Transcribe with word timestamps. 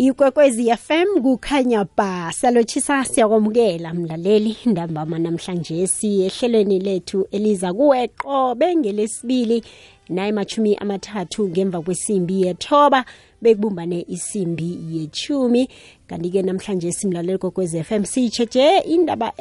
ikwekwezi 0.00 0.76
FM 0.76 1.22
kukhanya 1.22 1.86
ba 1.96 2.32
salotshisa 2.32 3.04
siyakwamukela 3.04 3.94
mlaleli 3.94 4.56
ndambama 4.66 5.18
namhlanje 5.18 5.86
siyehlelweni 5.86 6.78
lethu 6.78 7.28
eliza 7.30 7.72
kuweqo 7.72 8.54
bengelesibili 8.54 9.54
ngelesibili 9.54 9.64
naye 10.08 10.32
amathathu 10.78 11.48
ngemva 11.48 11.82
kwesimbi 11.82 12.42
yethoba 12.42 13.04
bekubumbane 13.42 14.04
isimbi 14.08 14.78
yechumi 14.90 15.68
kanti-ke 16.06 16.42
namhlanje 16.42 16.92
simlaleli 16.92 17.38
kokwezi 17.38 17.84
FM 17.84 18.04
siyitsheje 18.04 18.78
indaba 18.78 19.32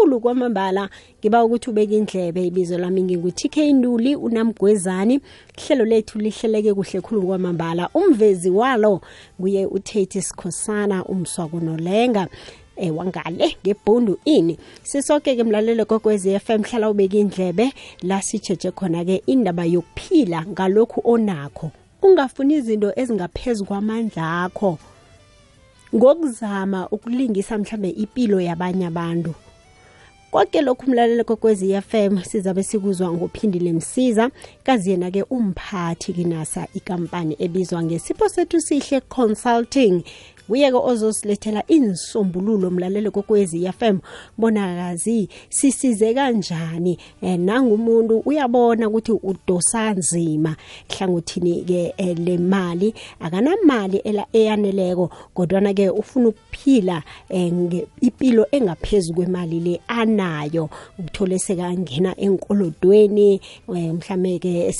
ekulu 0.00 0.20
kwamambala. 0.20 0.88
Ngiba 1.20 1.44
ukuthi 1.44 1.70
ubeke 1.70 1.96
indlebe 1.96 2.46
ibizo 2.46 2.78
lami 2.78 3.02
ngingu-tk 3.02 3.56
nduli 3.72 4.16
unamgwezani. 4.16 5.20
Ihlelo 5.58 5.84
lethu 5.84 6.18
lihleleke 6.18 6.74
kuhle 6.74 7.00
khulu 7.00 7.22
kwamambala. 7.22 7.88
Umvezi 7.94 8.50
walo 8.50 9.00
nguye 9.40 9.66
utate 9.66 10.22
sikhosana 10.22 11.04
umswako 11.04 11.60
nolenga. 11.60 12.28
Eh 12.76 12.96
wangale 12.96 13.56
ngebhundu 13.62 14.18
ini. 14.24 14.58
Sisoke-ke 14.82 15.44
mlalelo 15.44 15.84
kokwezi 15.84 16.38
FM 16.38 16.62
hlala 16.62 16.90
ubeke 16.90 17.20
indlebe. 17.20 17.72
La 18.02 18.22
sitsheje 18.22 18.70
khona-ke 18.70 19.22
indaba 19.26 19.64
yokuphila 19.64 20.46
ngalokhu 20.46 21.00
onakho. 21.04 21.70
Ungafuni 22.02 22.54
izinto 22.54 22.92
ezingaphezu 22.96 23.64
kwamandla 23.64 24.44
akho. 24.44 24.78
Ngokuzama 25.94 26.88
ukulingisa 26.88 27.58
mhlambe 27.58 27.90
impilo 27.90 28.40
yabanye 28.40 28.86
abantu. 28.86 29.34
Konke 30.30 30.62
lokhu 30.62 30.86
umlalelo 30.86 31.24
kokwezi 31.24 31.80
FM 31.80 32.22
sizabe 32.22 32.62
sikuzwa 32.62 33.12
ngophindile 33.12 33.72
msiza 33.72 34.30
kazi 34.62 34.90
yena-ke 34.90 35.22
umphathi 35.22 36.12
kinasa 36.12 36.66
ikampani 36.74 37.36
ebizwa 37.38 37.82
ngesipho 37.82 38.28
sethu 38.28 38.60
sihle 38.60 39.00
consulting 39.00 40.02
kuye-ke 40.50 40.76
ozosilethela 40.76 41.62
insombululo 41.68 42.70
mlalelo 42.70 43.10
kokwezi 43.10 43.72
FM 43.72 43.98
bonakazi 44.38 45.28
sisize 45.48 46.14
kanjani? 46.14 46.98
Eh, 47.22 47.38
nangumuntu 47.38 48.18
uyabona 48.26 48.88
ukuthi 48.88 49.12
udosa 49.12 49.90
nzima. 49.90 50.56
Hlangothini-ke 50.88 51.94
eh, 51.96 52.18
le 52.18 52.38
mali? 52.38 52.94
Akanamali 53.20 53.96
ela 53.96 54.26
eyaneleko 54.32 55.10
kodwana-ke 55.34 55.90
ufuna 55.90 56.28
ukuphila 56.28 57.02
eh, 57.28 57.52
impilo 58.00 58.46
engaphezu 58.50 59.14
kwemali 59.14 59.60
le 59.60 59.80
anayo. 59.88 60.70
Uthole 60.98 61.38
sekangena 61.38 62.14
enkolodweni 62.20 63.40
eh, 63.76 63.94
mhlambe-ke 63.94 64.72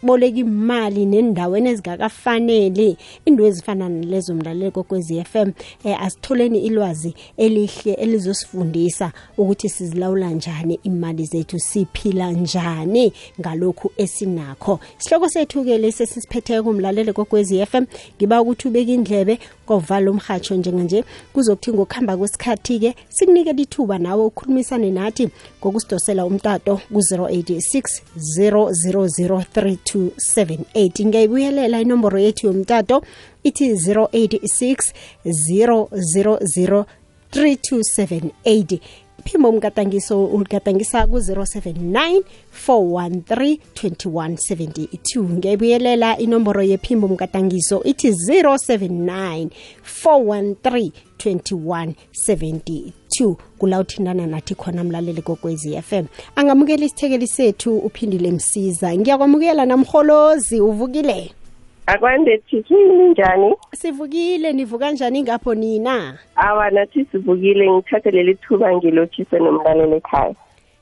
sekaboleka 0.00 0.38
imali 0.38 1.06
nendaweni 1.06 1.68
ezingakafanele 1.70 2.96
into 3.24 3.46
ezifana 3.46 3.88
nalezo 3.88 4.34
mlalelo 4.34 4.70
kokwezi 4.70 5.24
FM 5.24 5.50
eh, 5.84 6.02
asitholeni 6.02 6.58
ilwazi 6.58 7.14
elihle 7.36 7.92
elizosifundisa 7.92 9.12
ukuthi 9.38 9.68
sizilawula 9.68 10.30
njani 10.30 10.80
imali 10.82 11.24
zethu 11.24 11.58
siphila 11.58 12.32
njani 12.32 13.12
ngalokhu 13.40 13.92
esinakho. 13.96 14.80
Sihloko 14.98 15.28
sethu-ke 15.28 15.78
lesi 15.78 16.06
sisiphetheko 16.06 16.62
kumlalele 16.62 17.12
kokwezi 17.12 17.66
FM 17.66 17.84
ngiba 18.16 18.40
ukuthi 18.40 18.68
ubeke 18.68 18.94
indlebe 18.94 19.38
kovala 19.66 20.10
umhatsho 20.10 20.54
njenganje. 20.54 21.04
Kuzokuthi 21.32 21.72
ngokuhamba 21.72 22.16
kwesikhathi-ke 22.16 22.94
sikunikela 23.08 23.60
ithuba 23.60 23.98
nawe 23.98 24.24
ukhulumisane 24.24 24.90
nathi 24.90 25.28
ngokusidosela 25.60 26.26
umtato 26.26 26.80
ku-086 26.92 28.00
000 28.16 29.85
3278 29.94 31.06
ngiyayibuyelela 31.06 31.80
inomboro 31.80 32.18
yethu 32.18 32.46
yomtato 32.46 33.02
ithi 33.44 33.72
086 33.72 34.92
000 35.24 36.84
3278 37.32 38.78
phimbo 39.24 39.48
umgadangiso 39.48 40.24
uligadangisa 40.24 41.06
ku-079 41.06 42.22
413 42.68 43.58
2172 43.74 45.22
ngiyayibuyelela 45.22 46.18
inomboro 46.18 46.62
yephimbo 46.62 47.06
umgadangiso 47.06 47.82
ithi 47.84 48.10
079 48.10 49.48
413 50.04 50.90
2172 51.18 53.34
kula 53.58 53.80
uthindana 53.80 54.26
nathi 54.26 54.54
khona 54.54 54.84
mlaleli 54.84 55.22
kokwezi 55.22 55.82
FM 55.82 56.04
angamukela 56.36 56.84
isithekeli 56.84 57.26
sethu 57.26 57.78
uphindile 57.78 58.30
msiza. 58.30 58.96
Ngiyakwamukela 58.96 59.66
namholozi 59.66 60.60
uvukile. 60.60 61.30
Akwande 61.86 62.38
thithini 62.38 63.08
njani 63.08 63.54
sivukile 63.74 64.52
nivuka 64.52 64.90
njani 64.90 65.22
ngapho 65.22 65.54
nina? 65.54 66.18
Awa 66.36 66.70
nathi 66.70 67.04
sivukile 67.04 67.70
ngithathe 67.70 68.10
leli 68.10 68.34
thuba 68.34 68.76
ngilothise 68.76 69.38
nomlalelo 69.38 69.96
ekhaya. 69.96 70.34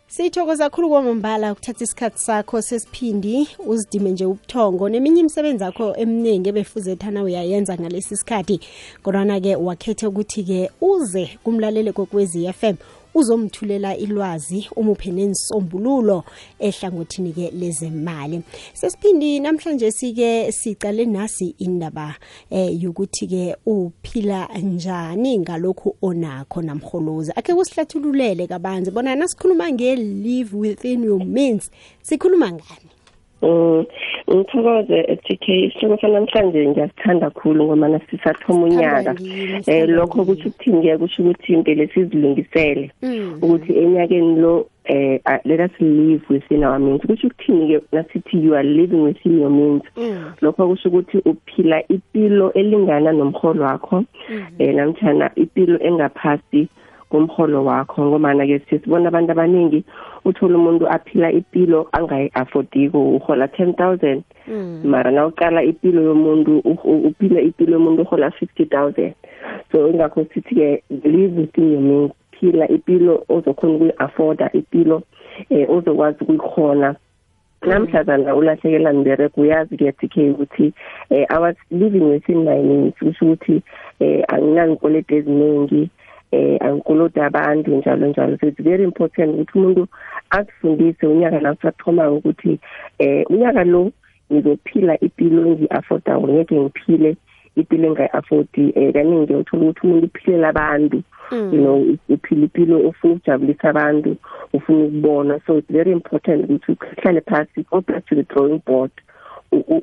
Sithokoza 0.07 0.71
khulu 0.71 0.89
kwamambala 0.89 1.53
ukuthatha 1.53 1.85
isikhathi 1.85 2.19
sakho 2.19 2.63
sesiphindi 2.63 3.49
uzidime 3.67 4.11
nje 4.11 4.25
ubuthongo. 4.27 4.89
Neminye 4.89 5.21
imisebenzi 5.21 5.65
akho 5.65 5.97
eminingi 5.97 6.49
ebefuze 6.49 6.97
thana 6.97 7.23
uyayenza 7.23 7.79
ngalesi 7.79 8.17
sikhathi 8.17 8.61
kodwana-ke 9.03 9.57
wakhethe 9.57 10.07
ukuthi-ke 10.07 10.71
uze 10.81 11.39
kumlaleli 11.45 11.93
kokwezi 11.93 12.53
FM 12.53 12.77
uzomthulela 13.15 13.97
ilwazi 13.97 14.69
umuphe 14.77 15.11
nensombululo 15.11 16.25
ehlangothini-ke 16.59 17.51
lezemali. 17.51 18.43
Sesiphindi 18.73 19.41
namhlanje 19.41 19.91
sike 19.91 20.53
sicale 20.53 21.05
nasi 21.07 21.55
indaba 21.59 22.15
eh 22.51 22.83
yokuthi-ke 22.83 23.57
uphila 23.67 24.49
njani 24.63 25.39
ngalokhu 25.39 25.97
onakho 26.03 26.63
namholozi 26.63 27.33
akhe 27.37 27.55
kusihlathululele 27.55 28.47
kabanzi 28.47 28.91
bona 28.91 29.15
nasikhuluma 29.15 29.73
nge-live 29.73 30.57
within 30.57 31.05
your 31.05 31.25
means 31.25 31.71
sikhuluma 32.03 32.53
ngani? 32.53 32.91
Mm, 32.91 32.94
ngithokoze 34.31 35.17
TK 35.25 35.49
isihloko 35.49 36.01
sanamhlanje 36.01 36.69
ngiyasithanda 36.69 37.31
kakhulu 37.31 37.65
ngoba 37.65 38.01
sisathoma 38.11 38.65
unyaka 38.65 39.15
eh 39.67 39.89
lokho 39.89 40.25
kusho 40.25 40.49
ukuthini 40.49 40.99
kusho 40.99 41.23
ukuthi 41.23 41.53
impela 41.53 41.87
sizilungisele 41.87 42.91
ukuthi 43.43 43.73
enyakeni 43.79 44.41
lo 44.41 44.67
eh 44.85 45.21
let 45.45 45.61
us 45.61 45.81
live 45.81 46.23
within 46.29 46.65
our 46.65 46.79
means 46.79 47.03
kusho 47.03 47.27
ukuthini 47.27 47.69
ke 47.69 47.87
nasithi 47.93 48.45
you 48.45 48.57
are 48.57 48.69
living 48.69 49.03
within 49.03 49.41
your 49.41 49.51
means 49.51 49.83
lokho 50.41 50.69
kusho 50.69 50.89
ukuthi 50.89 51.19
uphila 51.19 51.89
impilo 51.89 52.53
elingana 52.53 53.13
nomholo 53.13 53.65
wakho 53.65 54.05
eh 54.59 54.75
namtjana 54.75 55.31
impilo 55.37 55.79
engaphasi 55.83 56.69
komholo 57.15 57.65
wakho 57.65 58.03
ngomana 58.03 58.47
ke 58.47 58.59
sisibona 58.67 59.09
abantu 59.09 59.31
abaningi 59.33 59.85
uthola 60.25 60.59
umuntu 60.59 60.89
aphila 60.91 61.31
impilo 61.31 61.87
angayi-affordiko 61.93 62.99
uhola 63.17 63.47
10000 63.47 64.23
mara 64.85 65.11
na 65.11 65.27
uqala 65.27 65.63
impilo 65.63 66.03
yomuntu 66.03 66.59
uphila 67.09 67.41
impilo 67.41 67.73
yomuntu 67.79 68.03
uhola 68.03 68.29
50000 68.29 69.13
so 69.71 69.89
ingakho 69.89 70.27
sithi-ke 70.35 70.83
live 70.91 71.39
within 71.39 71.73
your 71.73 71.81
means. 71.81 72.13
Phila 72.41 72.69
impilo 72.69 73.25
ozokhona 73.29 73.75
ukuyi-afforda 73.75 74.51
impilo 74.53 75.03
um 75.51 75.67
ozokwazi 75.69 76.19
ukuyikhona 76.21 76.97
namhlazana 77.63 78.35
ulahlekelwa 78.35 78.93
mbereko 78.93 79.41
uyazi-ke 79.41 79.93
TK 79.93 80.17
ukuthi 80.17 80.73
um 81.11 81.25
our 81.31 81.55
living 81.71 82.11
within 82.11 82.45
my 82.45 82.63
means 82.63 82.95
kusho 82.99 83.25
ukuthi 83.25 83.63
um 84.01 84.23
anginankoleta 84.29 85.15
eziningi. 85.15 85.91
Eh 86.35 86.59
angikolota 86.61 87.27
abantu 87.27 87.71
njalo 87.77 88.07
njalo. 88.07 88.39
So 88.41 88.47
it's 88.47 88.63
very 88.63 88.85
important 88.85 89.31
ukuthi 89.35 89.59
umuntu 89.59 89.87
asifundise 90.31 91.07
unyaka 91.07 91.41
la 91.41 91.55
sathoma 91.63 92.11
ukuthi 92.11 92.59
eh 92.99 93.25
unyaka 93.31 93.65
lo 93.65 93.93
ngizophila 94.33 95.01
impilo 95.01 95.41
engi-affordayo 95.47 96.29
ngeke 96.29 96.55
ngiphile 96.61 97.17
impilo 97.57 97.85
engayi-affodi 97.89 98.65
um 98.77 98.93
kaningi 98.93 99.35
uthola 99.35 99.63
ukuthi 99.63 99.87
umuntu 99.87 100.07
uphilela 100.07 100.49
abantu 100.49 101.03
you 101.31 101.61
know 101.63 101.79
uphila 102.09 102.43
impilo 102.43 102.79
ufuna 102.79 103.15
ukujabulisa 103.15 103.69
abantu 103.69 104.17
ufuna 104.53 104.85
ukubona 104.85 105.41
so 105.47 105.59
it's 105.59 105.73
very 105.73 105.93
important 105.93 106.45
ukuthi 106.45 106.73
uhlale 106.73 107.21
phasi 107.21 107.63
go 107.71 107.81
back 107.81 108.07
to 108.07 108.15
the 108.15 108.23
drawing 108.23 108.61
board. 108.67 108.91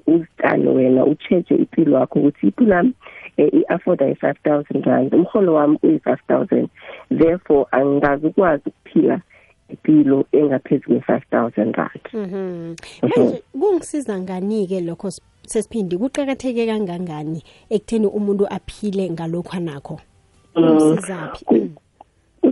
Uzitane 0.07 0.69
wena 0.69 1.05
ucheche 1.05 1.55
impilo 1.55 1.99
yakho 1.99 2.19
ukuthi 2.19 2.47
impilo 2.47 2.75
yami 2.75 2.93
i-afforda 3.37 4.07
i-five 4.07 4.39
thousand 4.43 4.85
rand. 4.85 5.13
Umholo 5.13 5.53
wami 5.53 5.77
uyi-five 5.83 6.21
thousand. 6.27 6.69
Therefore 7.09 7.65
angazi 7.71 8.27
ukwazi 8.27 8.63
ukuphila 8.65 9.21
impilo 9.69 10.25
engaphezu 10.31 10.83
kwe-five 10.87 11.25
thousand 11.31 11.75
rand. 11.75 12.01
Manje 13.01 13.43
kungisiza 13.59 14.19
ngani-ke 14.19 14.81
lokho 14.81 15.11
sesiphindi 15.47 15.97
kuqakatheke 15.97 16.65
kangangani 16.65 17.43
ekutheni 17.69 18.07
umuntu 18.07 18.47
aphile 18.47 19.09
ngalokhu 19.09 19.55
anakho? 19.57 19.99
Kungisiza 20.53 21.33
phi? 21.49 21.71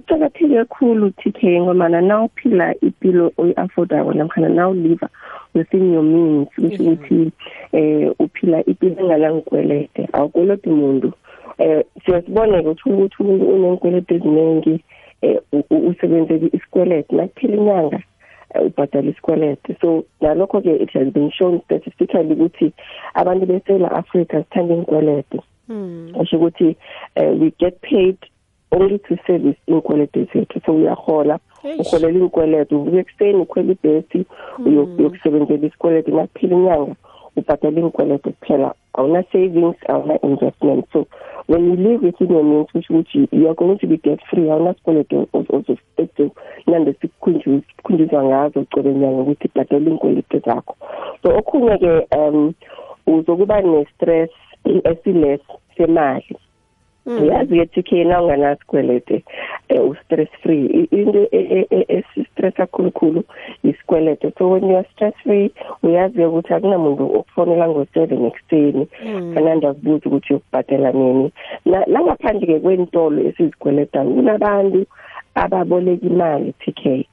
Kuqakatheke 0.09 0.55
kakhulu 0.55 1.11
TK 1.11 1.43
ngoba 1.61 1.89
na 1.89 2.23
uphila 2.23 2.73
impilo 2.81 3.31
oyi-affordable 3.37 4.13
namkhana 4.13 4.49
now 4.49 4.73
live 4.73 5.05
within 5.53 5.93
your 5.93 6.03
means 6.03 6.47
kusho 6.55 6.83
ukuthi 6.83 7.31
eh 7.71 8.11
uphila 8.19 8.65
impilo 8.65 8.95
enganangikwelede 8.99 10.09
awukweledi 10.13 10.69
umuntu 10.69 11.13
eh 11.57 11.85
siyasibona-ke 12.05 12.69
uthola 12.69 12.95
ukuthi 12.95 13.23
umuntu 13.23 13.45
unenkwelede 13.45 14.15
eziningi 14.15 14.83
um 15.21 15.63
usebenzele 15.69 16.49
isikwelete 16.53 17.15
nakuphela 17.15 17.55
inyanga 17.55 17.99
eh, 18.55 18.65
ubhadala 18.65 19.09
isikwelete 19.09 19.75
so 19.81 20.03
nalokho-ke 20.21 20.75
it 20.75 20.91
has 20.93 21.07
been 21.13 21.31
shown 21.31 21.61
statistically 21.61 22.33
ukuthi 22.33 22.73
abantu 23.13 23.45
besewula 23.45 23.91
africa 23.91 24.43
sithanda 24.43 24.73
iy'nkwelete 24.73 25.37
kusho 26.13 26.37
hmm. 26.37 26.43
ukuthi 26.43 26.75
um 27.15 27.41
we 27.41 27.53
get 27.59 27.81
paid 27.81 28.17
only 28.71 28.99
to 28.99 29.17
service 29.27 29.57
iy'nkwelete 29.67 30.27
zethu 30.33 30.61
so 30.65 30.75
uyahola 30.75 31.39
uholela 31.79 32.19
iy'nkwelete 32.19 32.75
uvuka 32.75 32.97
ekuseni 32.99 33.41
ukhwela 33.41 33.71
ibhesi 33.71 34.25
hmm. 34.55 34.77
uyokusebenzela 34.99 35.67
isikwelete 35.67 36.11
nakuphela 36.11 36.55
inyanga 36.55 36.95
ubhadala 37.37 37.79
iy'nkwelete 37.79 38.29
kuphela 38.31 38.73
awuna-savings 38.93 39.79
awuna-investment 39.87 40.85
so 40.93 41.07
when 41.47 41.65
you 41.69 41.75
live 41.75 42.05
within 42.05 42.31
your 42.31 42.43
means 42.43 42.71
kusho 42.71 42.93
ukuthi 42.93 43.27
you 43.31 43.47
are 43.47 43.55
going 43.55 43.77
to 43.77 43.87
be 43.87 43.97
debt 43.97 44.21
free 44.29 44.49
awunasikweleto 44.49 45.27
ozospecte 45.33 46.31
nande 46.67 46.93
sikhunjuzwa 47.01 48.23
ngazo 48.23 48.65
cobe 48.71 48.93
nyanga 48.93 49.21
ukuthi 49.21 49.47
ibhadele 49.47 49.89
iy'nkwelete 49.89 50.39
zakho 50.39 50.75
so 51.21 51.37
okhunye-ke 51.37 52.07
um 52.17 52.53
uzokuba 53.07 53.61
ne-stress 53.61 54.29
esiless 54.83 55.41
semali 55.77 56.35
Mm. 56.35 56.48
Uyazi 57.17 57.57
ke 57.57 57.65
TK 57.65 57.91
na 58.05 58.21
unganasikwelete 58.21 59.23
eh 59.69 59.81
u-stress 59.89 60.29
free. 60.43 60.87
Into 60.91 61.27
e, 61.31 61.39
e, 61.39 61.67
e, 61.69 61.85
esistress 61.87 62.53
kakhulu 62.53 63.23
isikwelete 63.63 64.31
so 64.37 64.49
when 64.49 64.69
you 64.69 64.77
are 64.77 64.87
stress 64.93 65.13
free 65.23 65.51
uyazi 65.83 66.25
ukuthi 66.25 66.53
akunamuntu 66.53 67.03
okufonela 67.03 67.69
ngo-seven 67.69 68.25
ekuseni. 68.25 68.87
Mm. 69.05 69.33
kananda 69.33 69.73
kubuza 69.73 70.05
ukuthi 70.05 70.33
uyokubhadela 70.33 70.91
nini. 70.91 71.31
Nangaphandle 71.65 72.47
ke 72.47 72.59
kwentolo 72.59 73.21
esizikweletayo 73.21 74.09
kunabantu 74.09 74.85
ababoleka 75.35 76.07
imali 76.07 76.53
TK 76.53 77.05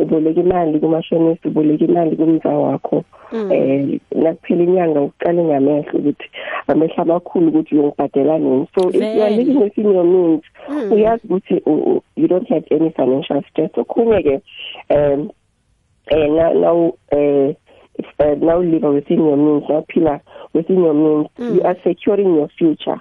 uboleka 0.00 0.40
imali 0.40 0.80
kumashonisa 0.80 1.48
uboleka 1.48 1.84
imali 1.84 2.16
kumza 2.16 2.48
wakho 2.48 3.04
mm. 3.32 3.52
eh 3.52 4.00
nakuphela 4.14 4.62
inyanga 4.62 5.00
uqale 5.00 5.44
ngamehlo 5.44 5.98
ukuthi 5.98 6.26
amehlo 6.66 7.02
amakhulu 7.02 7.48
ukuthi 7.48 7.74
uyongibhadela 7.74 8.38
nini 8.38 8.66
so 8.74 8.88
if 8.88 9.16
you 9.16 9.22
are 9.22 9.36
living 9.36 9.58
within 9.62 9.92
your 9.92 10.04
means 10.04 10.42
mm. 10.68 10.92
uyazi 10.92 11.26
ukuthi 11.26 11.54
you 12.16 12.28
don't 12.28 12.48
have 12.48 12.66
any 12.70 12.90
financial 12.90 13.42
stress 13.50 13.78
okhunye 13.78 14.22
ke 14.22 14.40
um 14.90 15.30
eh 16.06 16.28
now 16.54 16.92
eh 17.10 17.54
if 17.98 18.06
uh, 18.18 18.46
now 18.46 18.62
live 18.62 18.88
within 18.88 19.18
your 19.18 19.36
means 19.36 19.64
naphila 19.68 20.20
within 20.54 20.84
your 20.84 20.94
means 20.94 21.28
mm. 21.38 21.56
you 21.56 21.62
are 21.64 21.80
securing 21.84 22.36
your 22.36 22.48
future 22.48 23.00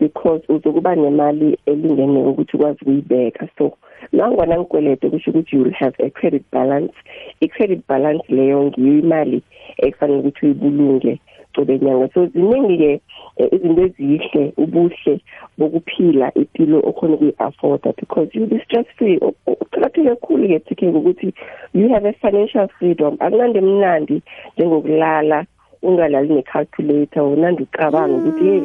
because 0.00 0.42
uzokuba 0.48 0.94
nemali 0.94 1.58
elingene 1.66 2.22
ukuthi 2.22 2.56
ukwazi 2.56 2.78
ukuyibeka. 2.82 3.48
So 3.58 3.72
nangona 4.12 4.58
ngikwelete 4.58 5.10
kusho 5.10 5.30
ukuthi 5.30 5.56
you 5.56 5.62
will 5.62 5.72
have 5.72 5.94
a 5.98 6.10
credit 6.10 6.44
balance. 6.52 6.94
I-credit 7.40 7.86
balance 7.88 8.24
leyo 8.28 8.64
ngiyo 8.64 8.98
imali 8.98 9.42
ekufanele 9.78 10.18
ukuthi 10.18 10.46
uyibulunge 10.46 11.20
cobe 11.54 11.78
nyanga. 11.78 12.08
So 12.14 12.26
ziningi-ke 12.26 13.00
eh, 13.36 13.48
izinto 13.52 13.82
ezihle 13.82 14.52
ubuhle 14.56 15.20
bokuphila 15.58 16.34
impilo 16.34 16.78
okhona 16.78 17.14
ukuyi-afforda 17.14 17.92
because 17.96 18.28
you 18.32 18.46
be 18.46 18.60
stress 18.64 18.86
free 18.96 19.18
uqakatheke 19.46 20.08
kakhulu-ke 20.08 20.58
thike 20.58 20.86
ngokuthi 20.86 21.34
you 21.74 21.88
have 21.88 22.08
a 22.08 22.12
financial 22.12 22.68
freedom. 22.78 23.16
Akunande 23.20 23.60
mnandi 23.60 24.22
njengokulala 24.56 25.46
ungalali 25.82 26.34
necalculator 26.34 27.22
unandi 27.22 27.62
ucabanga 27.62 28.16
ukuthi 28.16 28.44
hey 28.44 28.60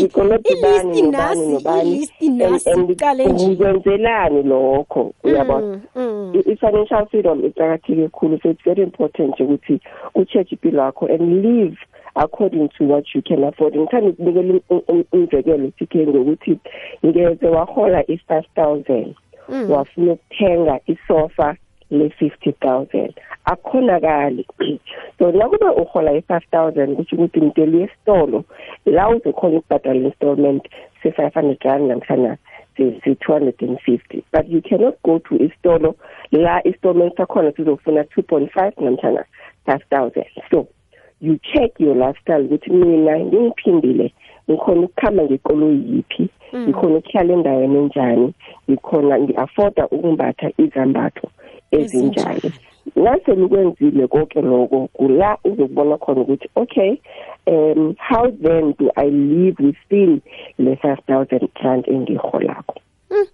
ikoloto 0.04 0.50
bani 0.62 1.02
nobani 1.02 1.52
nobani? 1.52 2.08
ngikwenzelani 3.32 4.42
lokho 4.42 5.12
uyabona? 5.24 5.80
Mm, 5.96 6.02
mm. 6.06 6.42
i-financial 6.46 7.06
freedom 7.06 7.44
iqakatheke 7.44 8.02
kakhulu 8.02 8.38
so 8.42 8.50
it's 8.50 8.64
very 8.64 8.82
important 8.82 9.40
ukuthi 9.40 9.80
u-check 10.14 10.52
impilo 10.52 10.82
yakho 10.82 11.06
and 11.06 11.44
live 11.44 11.76
according 12.14 12.68
to 12.68 12.84
what 12.84 13.04
you 13.14 13.22
can 13.22 13.44
afford. 13.44 13.76
Ngithanda 13.76 14.08
ukunikela 14.08 14.60
umzekelo 15.12 15.72
sikhe 15.78 16.06
ngokuthi 16.06 16.58
ngeze 17.06 17.48
wahola 17.48 18.04
i-five 18.10 18.46
thousand 18.54 19.14
mm. 19.48 19.70
wafuna 19.70 20.12
ukuthenga 20.12 20.80
isofa 20.86 21.56
le-50,000 21.90 23.12
akukhonakali 23.44 24.46
so 25.20 25.32
nakuba 25.32 25.72
uhola 25.74 26.12
i-5000 26.12 26.94
kusho 26.94 27.16
ukuthi 27.16 27.40
mdeli 27.40 27.80
yesitolo 27.80 28.44
la 28.86 29.08
uzokhona 29.08 29.58
ukubhadala 29.58 30.00
installment 30.00 30.68
se-500 31.02 31.56
rand 31.64 31.88
namhlanje 31.88 32.36
si-250 32.76 34.22
but 34.32 34.48
you 34.48 34.62
cannot 34.62 34.94
go 35.04 35.18
to 35.18 35.36
isitolo 35.36 35.94
la 36.32 36.62
installment 36.62 37.16
sakhona 37.16 37.52
sizofuna 37.52 38.02
2.5 38.02 38.84
namhlanje 38.84 39.24
5000 39.66 40.24
so 40.50 40.66
you 41.20 41.38
check 41.52 41.80
your 41.80 41.96
lifestyle 41.96 42.44
ukuthi 42.44 42.70
mina 42.70 43.20
ngiphindile 43.20 44.12
ngikhona 44.50 44.80
ukukhamba 44.80 45.22
ngekoloyi 45.22 45.96
yiphi 45.96 46.28
mm. 46.52 46.62
ngikhona 46.62 46.96
ukuhlala 46.96 47.32
endaweni 47.32 47.78
enjani 47.78 48.32
ngikhona 48.70 49.18
ngi-afforda 49.18 49.88
ukumbatha 49.88 50.50
izambatho 50.58 51.28
ezinjani 51.70 52.52
nase 52.96 53.34
nikwenzile 53.34 54.06
konke 54.06 54.40
lokho 54.40 54.88
kula 54.92 55.38
uzokubona 55.44 55.96
khona 55.96 56.20
ukuthi 56.20 56.48
okay 56.54 57.00
um 57.46 57.94
how 57.98 58.30
then 58.30 58.74
do 58.78 58.90
i 58.96 59.10
live 59.10 59.56
within 59.64 60.20
le 60.58 60.74
5000 60.74 61.48
rand 61.62 61.88
engiholako 61.88 62.80
mm. 63.10 63.26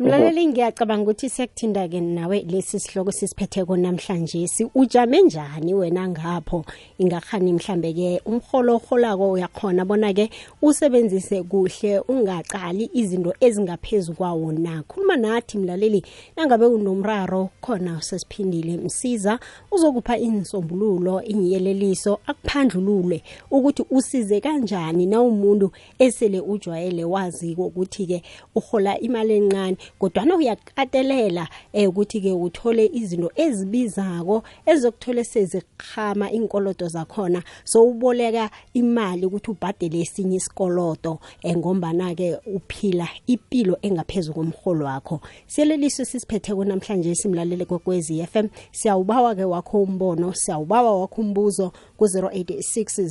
Mlaleli 0.00 0.46
ngiyacabanga 0.46 1.02
ukuthi 1.02 1.28
siyakuthinda-ke 1.28 2.00
nawe 2.00 2.40
lesi 2.48 2.80
sihloko 2.80 3.12
sisiphetheko 3.12 3.76
namhlanje. 3.76 4.48
Si 4.48 4.66
ujame 4.74 5.22
njani 5.22 5.74
wena 5.74 6.08
ngapho? 6.08 6.64
Ingakhani 6.98 7.52
mhlambe-ke 7.52 8.20
umholo 8.24 8.76
oholako 8.76 9.30
uyakhona 9.32 9.84
bona-ke 9.84 10.30
usebenzise 10.62 11.42
kuhle 11.42 11.98
ungaqali 12.08 12.90
izinto 12.92 13.34
ezingaphezu 13.40 14.12
kwawo 14.12 14.52
na? 14.52 14.82
Khuluma 14.82 15.16
nathi 15.16 15.58
mlaleli 15.58 16.02
nangabe 16.36 16.66
unomraro 16.66 17.50
khona 17.60 17.98
usesiphindile 17.98 18.76
msiza 18.76 19.38
uzokupha 19.70 20.18
insombululo 20.18 21.22
inyeleliso 21.22 22.20
akuphandlulule 22.26 23.22
ukuthi 23.50 23.84
usize 23.90 24.40
kanjani 24.40 25.06
na 25.06 25.20
umuntu 25.22 25.72
esele 25.98 26.40
ujwayele 26.40 27.04
waziko 27.04 27.66
ukuthi-ke 27.66 28.22
uhola 28.54 29.00
imali 29.00 29.34
encane 29.34 29.76
kodwana 29.98 30.36
uyakatelela 30.36 31.48
eh 31.72 31.88
ukuthi 31.88 32.20
ke 32.20 32.32
uthole 32.32 32.90
izinto 32.92 33.30
ezibizako 33.36 34.42
ezokuthole 34.66 35.24
sezikhama 35.24 36.30
inkolodo 36.30 36.88
zakhona. 36.88 37.42
So 37.64 37.84
uboleka 37.84 38.50
imali 38.74 39.26
ukuthi 39.26 39.50
ubhadele 39.50 40.00
esinye 40.00 40.36
isikolodo 40.36 41.18
engombana 41.42 42.14
ke 42.14 42.38
uphila 42.46 43.08
impilo 43.26 43.78
engaphezulu 43.82 44.34
komholo 44.34 44.84
wakho. 44.84 45.20
Siyeleliso 45.46 46.04
sisiphethe 46.04 46.54
namhlanje 46.54 47.14
simlalele 47.14 47.64
kokwezi 47.64 48.26
FM 48.26 48.48
siyawubawa 48.72 49.34
ke 49.34 49.44
wakho 49.44 49.82
umbono 49.82 50.34
siyawubawa 50.34 51.00
wakho 51.00 51.20
umbuzo 51.20 51.72
ku 51.96 52.04
086 52.04 53.02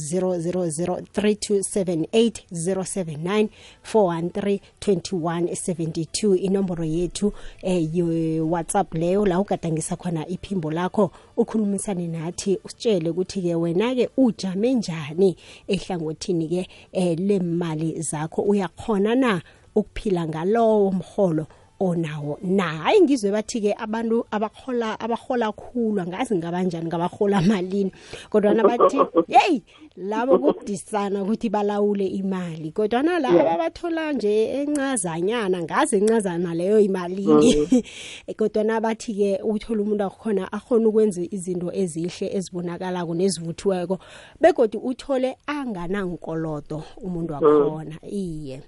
0003278 1.14 2.32
079 2.52 3.48
413 3.94 4.60
2172 4.80 6.36
inombolo 6.36 6.69
inomboro 6.70 6.84
yethu 6.86 7.34
eh 7.62 8.42
WhatsApp 8.42 8.94
leyo 8.94 9.26
la 9.26 9.40
ugadangisa 9.40 9.96
khona 9.96 10.28
iphimbo 10.28 10.72
lakho 10.72 11.12
ukhulumisane 11.38 12.08
nathi 12.08 12.60
usitshele 12.64 13.10
ukuthi 13.10 13.42
ke 13.42 13.56
wena 13.56 13.96
ke 13.96 14.10
ujame 14.18 14.74
njani 14.74 15.36
ehlangothini 15.68 16.48
ke 16.48 16.70
eh 16.92 17.18
lemali 17.18 18.02
zakho. 18.02 18.42
Uyakhona 18.42 19.16
na 19.16 19.42
ukuphila 19.76 20.28
ngalowo 20.28 20.92
mholo 20.92 21.48
onawo. 21.80 22.40
Na 22.44 22.64
hayi 22.64 23.02
ngizwe 23.02 23.32
bathi 23.32 23.62
ke 23.62 23.74
abantu 23.74 24.26
abahola 24.32 25.00
abahola 25.00 25.52
khulu 25.52 26.02
angazi 26.02 26.36
ngabanjani 26.36 26.88
ngabahola 26.88 27.42
malini. 27.42 27.92
Kodwa 28.30 28.54
nabathi 28.54 28.98
hey 29.28 29.62
labo 29.98 30.54
kudisana 30.54 31.24
ukuthi 31.24 31.50
balawule 31.50 32.08
imali. 32.08 32.72
Kodwa 32.72 33.04
nalabo 33.04 33.50
abathola 33.50 34.14
nje 34.14 34.62
encazanyana 34.62 35.62
ngazi 35.62 35.98
encazana 35.98 36.54
leyo 36.54 36.80
imalini. 36.80 37.56
Mm-hmm. 37.56 38.36
kodwa 38.38 38.64
nabathi 38.64 39.14
ke 39.14 39.40
uthola 39.44 39.82
umuntu 39.82 40.04
akhona 40.04 40.52
akhona 40.52 40.88
ukwenza 40.88 41.22
izinto 41.32 41.72
ezihle 41.74 42.36
ezibonakalako 42.36 43.16
nezivuthiweko 43.16 44.00
begodi 44.42 44.78
uthole 44.78 45.38
anganankolodo 45.48 46.84
umuntu 46.98 47.34
wakhona. 47.34 47.96
Iye. 48.04 48.62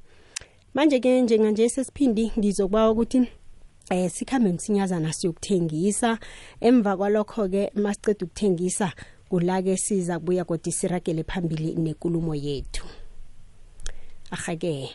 Manje 0.74 1.00
ke 1.00 1.22
njenganje 1.22 1.70
sesiphindi 1.70 2.32
ngizokuba 2.40 2.92
ukuthi 2.92 3.28
eh 3.90 4.12
sikhambe 4.12 4.52
msinyazana 4.52 5.14
siyokuthengisa. 5.14 6.18
Emva 6.62 6.98
kwalokho 6.98 7.50
ke 7.50 7.72
masiceda 7.76 8.26
ukuthengisa 8.26 8.94
kulake 9.30 9.78
siza 9.78 10.20
kubuya 10.20 10.46
kodwa 10.46 10.72
siragele 10.72 11.24
phambili 11.24 11.76
nenkulumo 11.76 12.36
yethu. 12.36 12.86
Ahake. 14.32 14.90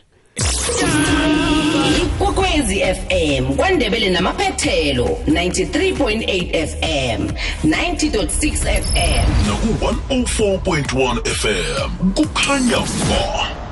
Ikwekwezi 2.01 2.79
fm 2.79 3.55
kwandebele 3.55 4.09
namaphethelo 4.09 5.05
93.8 5.05 6.67
fm 6.67 7.27
90.6 7.65 8.81
fm 8.81 9.47
naku-104.1 9.47 11.23
fm 11.25 12.11
kukhanya 12.13 12.77
ba 13.09 13.66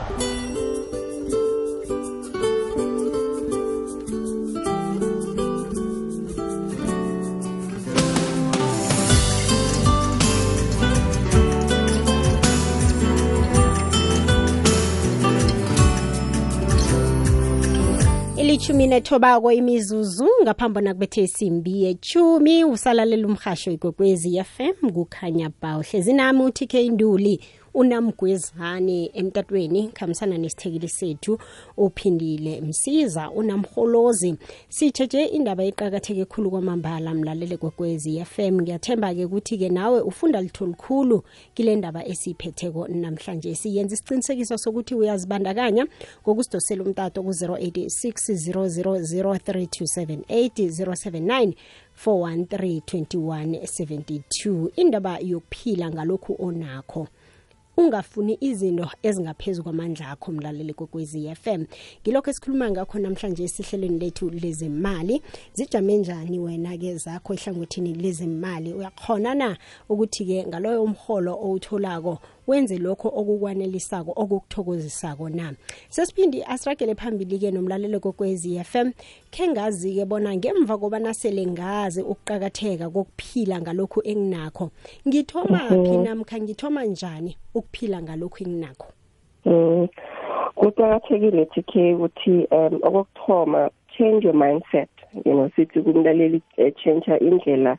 ilithumi 18.66 18.88
nethobako 18.88 19.52
imizuzu 19.52 20.28
ngaphambi 20.44 20.82
nakubethe 20.82 21.22
isimbi 21.24 21.84
yechumi. 21.84 22.64
Usalalela 22.64 23.28
umhasho 23.28 23.72
igogwezi 23.72 24.44
fm 24.44 24.92
kukhanya 24.92 25.52
ba 25.62 25.78
uhlezi 25.78 26.14
nami 26.14 26.42
uTK 26.42 26.74
Nduli 26.74 27.40
unamgwezane 27.76 29.12
emtatweni 29.14 29.88
khamisana 29.88 30.38
nesithekeli 30.38 30.90
sethu 30.90 31.40
uphindile. 31.78 32.62
Msiza 32.62 33.32
unamholozi. 33.32 34.36
Sitsheje 34.70 35.26
indaba 35.26 35.64
eqakatheke 35.64 36.26
khulu 36.26 36.52
kwamambala 36.52 37.14
mlalele 37.14 37.58
gogwezi 37.58 38.26
FM 38.26 38.62
ngiyathemba 38.62 39.16
ke 39.16 39.26
ukuthi 39.26 39.58
ke 39.58 39.70
nawe 39.70 40.02
ufunda 40.02 40.42
litho 40.42 40.66
likhulu 40.66 41.24
kile 41.54 41.76
ndaba 41.76 42.06
esiyiphetheko 42.06 42.88
namhlanje. 42.88 43.56
Siyenza 43.56 43.94
isiqinisekiso 43.94 44.58
sokuthi 44.58 44.96
uyazibandakanya 44.96 45.88
ngokusidosela 46.24 46.84
umtato 46.84 47.24
ku-086 47.24 48.52
0003278 48.52 50.86
079 50.86 51.54
4132172 52.06 54.70
indaba 54.76 55.20
yokuphila 55.20 55.92
ngalokhu 55.92 56.36
onakho. 56.40 57.08
Ungafuni 57.78 58.38
izinto 58.42 58.90
ezingaphezulu 59.04 59.64
kwamandla 59.64 60.10
akho 60.10 60.32
mlaleli 60.32 60.74
kokwezi 60.74 61.36
FM 61.36 61.66
ngilokho 62.02 62.30
esikhuluma 62.30 62.72
ngakho 62.72 63.00
namhlanje 63.00 63.44
esihlelweni 63.44 64.00
lethu 64.00 64.30
lezemali. 64.30 65.22
Zijame 65.54 65.98
njani 65.98 66.40
wena 66.40 66.78
ke 66.78 66.96
zakho 66.96 67.34
ehlangothini 67.34 67.94
lezemali? 67.94 68.74
Uyakhona 68.74 69.36
na 69.36 69.58
ukuthi 69.90 70.26
ke 70.26 70.46
ngaloyo 70.48 70.84
umholo 70.84 71.34
owutholako 71.34 72.20
wenze 72.48 72.78
lokho 72.78 73.08
okukwanelisako 73.08 74.12
okukuthokozisako 74.16 75.30
na 75.30 75.54
sesiphindi 75.90 76.44
asiragele 76.44 76.96
phambili 76.96 77.40
ke 77.40 77.52
nomlalelo 77.52 78.00
kokwezi 78.00 78.60
FM 78.64 78.92
khe 79.32 79.48
ngazi 79.48 79.96
ke 79.96 80.06
bona 80.06 80.36
ngemva 80.36 80.78
kobana 80.78 81.14
sele 81.14 81.46
ngazi 81.46 82.02
ukuqakatheka 82.02 82.90
kokuphila 82.90 83.62
ngalokhu 83.62 84.02
enginakho 84.04 84.72
ngithoma 85.08 85.60
phi 85.70 85.76
Mhm. 85.76 86.04
namkha 86.04 86.40
ngithoma 86.40 86.86
njani 86.86 87.38
ukuphila 87.56 88.02
ngalokhu 88.02 88.44
enginakho 88.44 88.88
Mm. 89.46 89.88
kuqakathekile 90.56 91.46
TK 91.46 91.94
ukuthi 91.94 92.48
um 92.52 92.80
okokuthoma 92.84 93.70
change 93.98 94.26
your 94.28 94.36
mindset 94.36 94.90
you 95.26 95.34
know 95.34 95.50
sithi 95.56 95.82
kumlaleli 95.82 96.42
eh, 96.58 96.74
change 96.84 97.06
indlela 97.22 97.78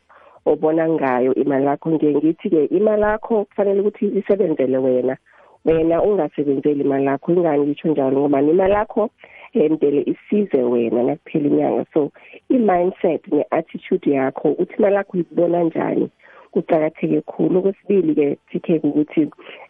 obona 0.51 0.89
ngayo 0.89 1.35
imali 1.35 1.65
yakho 1.65 1.89
nje 1.89 2.15
ngithi 2.15 2.49
ke 2.49 2.65
imali 2.65 3.01
yakho 3.01 3.45
kufanele 3.45 3.81
ukuthi 3.81 4.05
isebenzele 4.19 4.77
wena. 4.77 5.17
Wena 5.65 6.01
ungasebenzeli 6.01 6.81
imali 6.81 7.05
yakho 7.05 7.33
ingani 7.33 7.63
ngitsho 7.63 7.87
njalo 7.89 8.19
ngoba 8.19 8.41
imali 8.41 8.73
yakho 8.73 9.09
emdele 9.53 10.01
isize 10.11 10.63
wena 10.63 11.03
nakuphela 11.03 11.47
inyanga. 11.47 11.85
So 11.93 12.11
i-mindset 12.49 13.27
ne-attitude 13.27 14.11
yakho 14.11 14.51
uthi 14.51 14.73
imali 14.77 14.95
yakho 14.95 15.13
uyibona 15.13 15.63
njani 15.63 16.09
kuqakatheke 16.51 17.21
khulu. 17.21 17.59
Okwesibili 17.59 18.15
ke 18.15 18.37
TK 18.49 18.83
ukuthi 18.83 19.29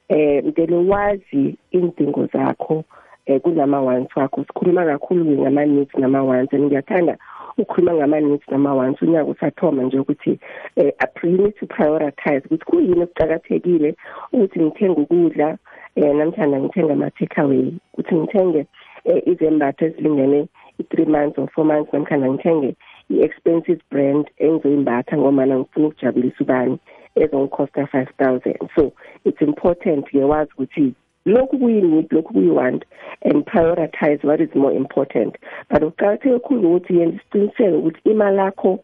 eh 0.10 0.44
mdele 0.46 0.76
wazi 0.76 1.56
indingo 1.72 2.26
zakho 2.34 2.84
eh 3.26 3.42
kunama 3.42 3.82
wants 3.82 4.16
wakho. 4.16 4.44
Sikhuluma 4.44 4.86
kakhulu 4.86 5.26
ngama 5.26 5.66
needs 5.66 5.96
nama 5.98 6.24
wants 6.24 6.54
and 6.54 6.64
ngiyathanda 6.64 7.18
ukukhuluma 7.58 7.94
ngama 7.94 8.20
needs 8.20 8.48
nama 8.52 8.76
wants 8.76 9.02
unyaka 9.02 9.26
usathoma 9.26 9.84
nje 9.84 10.00
ukuthi 10.00 10.40
eh 10.76 10.94
you 11.24 11.38
need 11.38 11.56
to 11.60 11.66
prioritize 11.66 12.46
ukuthi 12.46 12.66
kuyini 12.66 13.04
okuqakathekile 13.04 13.96
ukuthi 14.34 14.60
ngithenga 14.60 15.02
ukudla 15.02 15.58
eh 15.96 16.16
namhlanje 16.16 16.60
ngithenga 16.60 16.94
ama 16.94 17.12
takeaway 17.12 17.74
ukuthi 17.94 18.16
ngithenge 18.16 18.66
eh, 19.04 19.28
izembatho 19.28 19.86
ezilingene 19.86 20.48
i3 20.80 21.10
months 21.10 21.38
or 21.40 21.46
4 21.46 21.64
months 21.64 21.94
namkhana 21.94 22.30
ngithenge 22.30 22.76
i-expensive 23.10 23.82
brand 23.92 24.26
engizoyimbatha 24.38 25.18
ngoba 25.18 25.48
ngifuna 25.48 25.88
ukujabulisa 25.88 26.44
ubani 26.44 26.78
ezongikhosta 27.16 27.82
5000 27.82 28.68
so 28.76 28.92
it's 29.26 29.42
important 29.42 30.10
ke 30.10 30.24
wazi 30.24 30.52
ukuthi 30.54 30.94
lokhu 31.28 31.58
kuyini 31.58 32.08
lokhu 32.12 32.34
kuyi-want 32.34 32.86
and 33.22 33.46
prioritize 33.46 34.24
what 34.24 34.42
is 34.42 34.56
more 34.56 34.76
important. 34.76 35.36
But 35.70 35.84
ukuqakatheke 35.84 36.40
khulu 36.40 36.68
ukuthi 36.68 36.98
yenza 37.00 37.18
isiqiniseko 37.18 37.78
ukuthi 37.78 38.10
imali 38.10 38.38
yakho 38.38 38.80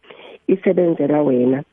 isebenzela 0.48 1.22
wena. 1.22 1.64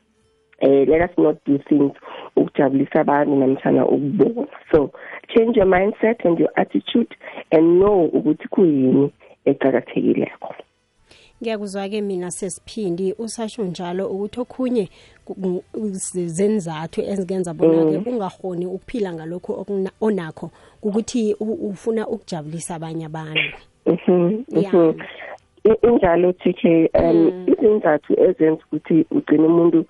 Eh 0.60 0.88
let 0.88 1.10
us 1.10 1.18
not 1.18 1.36
do 1.44 1.58
things 1.68 1.92
ukujabulisa 2.36 3.00
abantu 3.00 3.36
namtshana 3.36 3.86
ukubona. 3.86 4.48
So 4.72 4.92
change 5.28 5.56
your 5.56 5.66
mindset 5.66 6.24
and 6.24 6.38
your 6.38 6.50
attitude 6.56 7.14
and 7.50 7.80
know 7.80 8.10
ukuthi 8.14 8.48
kuyini 8.48 9.12
eqakathekileko 9.44 10.54
ngiyakuzwa 11.42 11.88
ke 11.88 12.00
mina 12.00 12.30
sesiphindi 12.30 13.14
usasho 13.18 13.64
njalo 13.64 14.06
ukuthi 14.06 14.40
okhunye 14.40 14.88
ku- 15.24 15.34
ku- 15.34 15.64
zenzathu 16.26 17.00
ezingenza 17.02 17.54
bona 17.54 17.98
ke 18.02 18.10
ungahoni 18.10 18.66
ukuphila 18.66 19.12
ngalokho 19.12 19.52
okuna- 19.60 19.92
onakho 20.00 20.50
ukuthi 20.82 21.34
u- 21.40 21.68
ufuna 21.70 22.06
ukujabulisa 22.08 22.74
abanye 22.74 23.06
abantu 23.06 23.42
Mhm. 23.86 24.44
Yeah. 24.48 24.74
mhm. 24.74 25.00
I- 25.64 25.78
injalo 25.88 26.32
TK 26.32 26.90
um 26.94 27.46
izindzathu 27.50 28.12
ezenza 28.22 28.62
ukuthi 28.66 29.06
ugcine 29.10 29.46
umuntu 29.46 29.84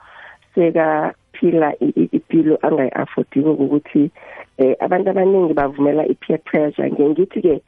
sekaphila 0.55 1.75
i- 1.81 1.93
i- 1.97 2.09
impilo 2.13 2.59
angayi-affordiko 2.63 3.53
ukuthi 3.53 4.11
eh 4.59 4.77
abantu 4.81 5.11
abaningi 5.11 5.55
bavumela 5.55 6.07
i-peer 6.07 6.39
pressure 6.45 6.91
ngengithi 6.93 7.41
ke 7.43 7.61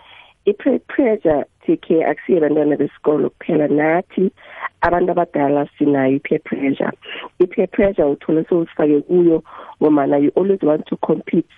i-peer 0.46 0.78
pressure 0.86 1.44
TK 1.66 2.02
akusiyo 2.04 2.38
abantwana 2.38 2.76
besikolo 2.76 3.30
kuphela. 3.30 3.68
Nathi 3.68 4.30
abantu 4.80 5.12
abadala 5.12 5.68
sinayo 5.78 6.16
i-peer 6.16 6.40
pressure. 6.40 6.90
I-peer 7.38 7.68
pressure 7.68 8.04
uthole 8.04 8.44
sowusifake 8.44 9.00
kuyo 9.00 9.42
ngomana 9.82 10.18
you 10.18 10.30
always 10.36 10.62
want 10.62 10.86
to 10.86 10.96
compete 10.96 11.48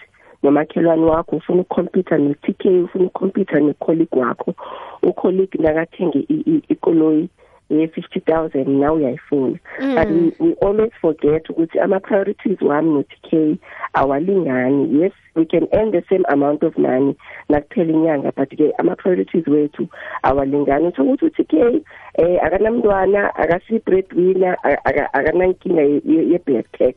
nomakhelwane 0.43 1.03
wakho. 1.05 1.37
Ufuna 1.37 1.61
ukukhompyutha 1.61 2.19
ne-TK 2.19 2.65
ufuna 2.85 3.05
ukukhompyutha 3.05 3.61
ne-colleague 3.61 4.21
wakho. 4.21 4.55
Ucolleague 5.03 5.59
nakathenge 5.63 6.19
i- 6.29 6.43
i- 6.47 6.63
ikoloyi 6.69 7.29
ye-fifty 7.69 8.21
thousand 8.21 8.69
na 8.81 8.93
uyayifuna. 8.93 9.59
But 9.81 10.09
we, 10.09 10.33
we 10.39 10.53
always 10.63 10.93
forget 11.01 11.49
ukuthi 11.51 11.79
ama-priorities 11.81 12.61
wami 12.63 12.91
no-TK 12.95 13.59
awalingani. 13.95 15.01
Yes 15.01 15.13
we 15.35 15.45
can 15.45 15.69
earn 15.75 15.91
the 15.91 16.03
same 16.09 16.25
amount 16.31 16.63
of 16.63 16.79
money 16.79 17.15
nakuphela 17.51 17.93
inyanga 17.93 18.33
but 18.37 18.49
ke 18.51 18.73
ama-priorities 18.79 19.47
wethu 19.47 19.89
awalingani. 20.23 20.93
So 20.97 21.03
ukuthi 21.05 21.25
u-TK 21.27 21.83
eh 22.19 22.39
akanamntwana 22.45 23.35
akasi-breadwinner 23.37 24.57
aka- 24.63 24.85
aka- 24.85 25.11
akanankinga 25.13 25.83
ye- 25.83 26.03
ye- 26.05 26.29
ye-black 26.33 26.73
tax. 26.79 26.95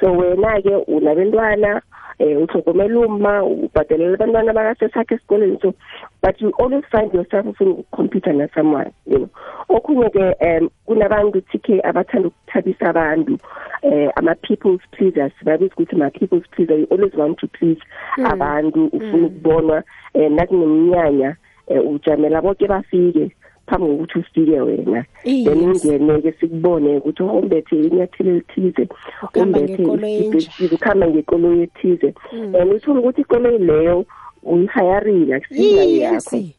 So 0.00 0.12
wena-ke 0.12 0.76
unabentwana 0.86 1.82
eh 2.22 2.38
uhlogomela 2.42 3.00
uma 3.00 3.42
ubhadelela 3.42 4.14
abantwana 4.14 4.52
bakasesakhe 4.52 5.14
esikoleni 5.14 5.58
so 5.62 5.74
but 6.22 6.40
you 6.40 6.52
always 6.58 6.84
find 6.90 7.14
yourself 7.14 7.46
ufuna 7.46 7.70
ukukhompyutha 7.70 8.32
na 8.32 8.48
someone 8.54 8.90
you 9.06 9.18
know. 9.18 9.28
Okhunye-ke 9.68 10.36
um 10.40 10.70
kunabantu 10.86 11.40
TK 11.40 11.84
abathanda 11.84 12.28
ukuthabisa 12.28 12.88
abantu 12.88 13.38
eh 13.82 14.10
ama-people's 14.16 14.80
pleasers. 14.90 15.32
Babiza 15.44 15.74
ukuthi 15.74 15.96
ma-people's 15.96 16.48
pleaser 16.50 16.78
you 16.78 16.86
always 16.90 17.14
want 17.14 17.38
to 17.38 17.46
please 17.48 17.80
abantu 18.24 18.86
ufuna 18.86 19.26
ukubonwa 19.26 19.82
um 20.14 20.34
nakuneminyanya 20.34 21.36
um 21.66 21.94
ujamela 21.94 22.42
bonke 22.42 22.66
bafike. 22.68 23.30
Phambi 23.72 23.86
kokuthi 23.86 24.18
ufike 24.18 24.60
wena. 24.60 25.04
Then 25.24 25.60
ungene-ke 25.60 26.32
sikubone 26.40 26.96
ukuthi 26.96 27.22
oh, 27.22 27.38
umbethe 27.38 27.76
inyathelo 27.76 28.30
elithize 28.30 28.88
enja. 29.34 29.60
ethize 29.60 30.74
ukuhamba 30.74 31.06
ngekoloyi 31.08 31.62
ethize. 31.62 32.14
And 32.32 32.72
uthola 32.72 33.00
ukuthi 33.00 33.20
ikoloyi 33.20 33.58
leyo 33.58 34.06
uyihayarile 34.42 35.34
akusingayo 35.34 35.96
yakho. 35.96 36.36
Yes. 36.36 36.54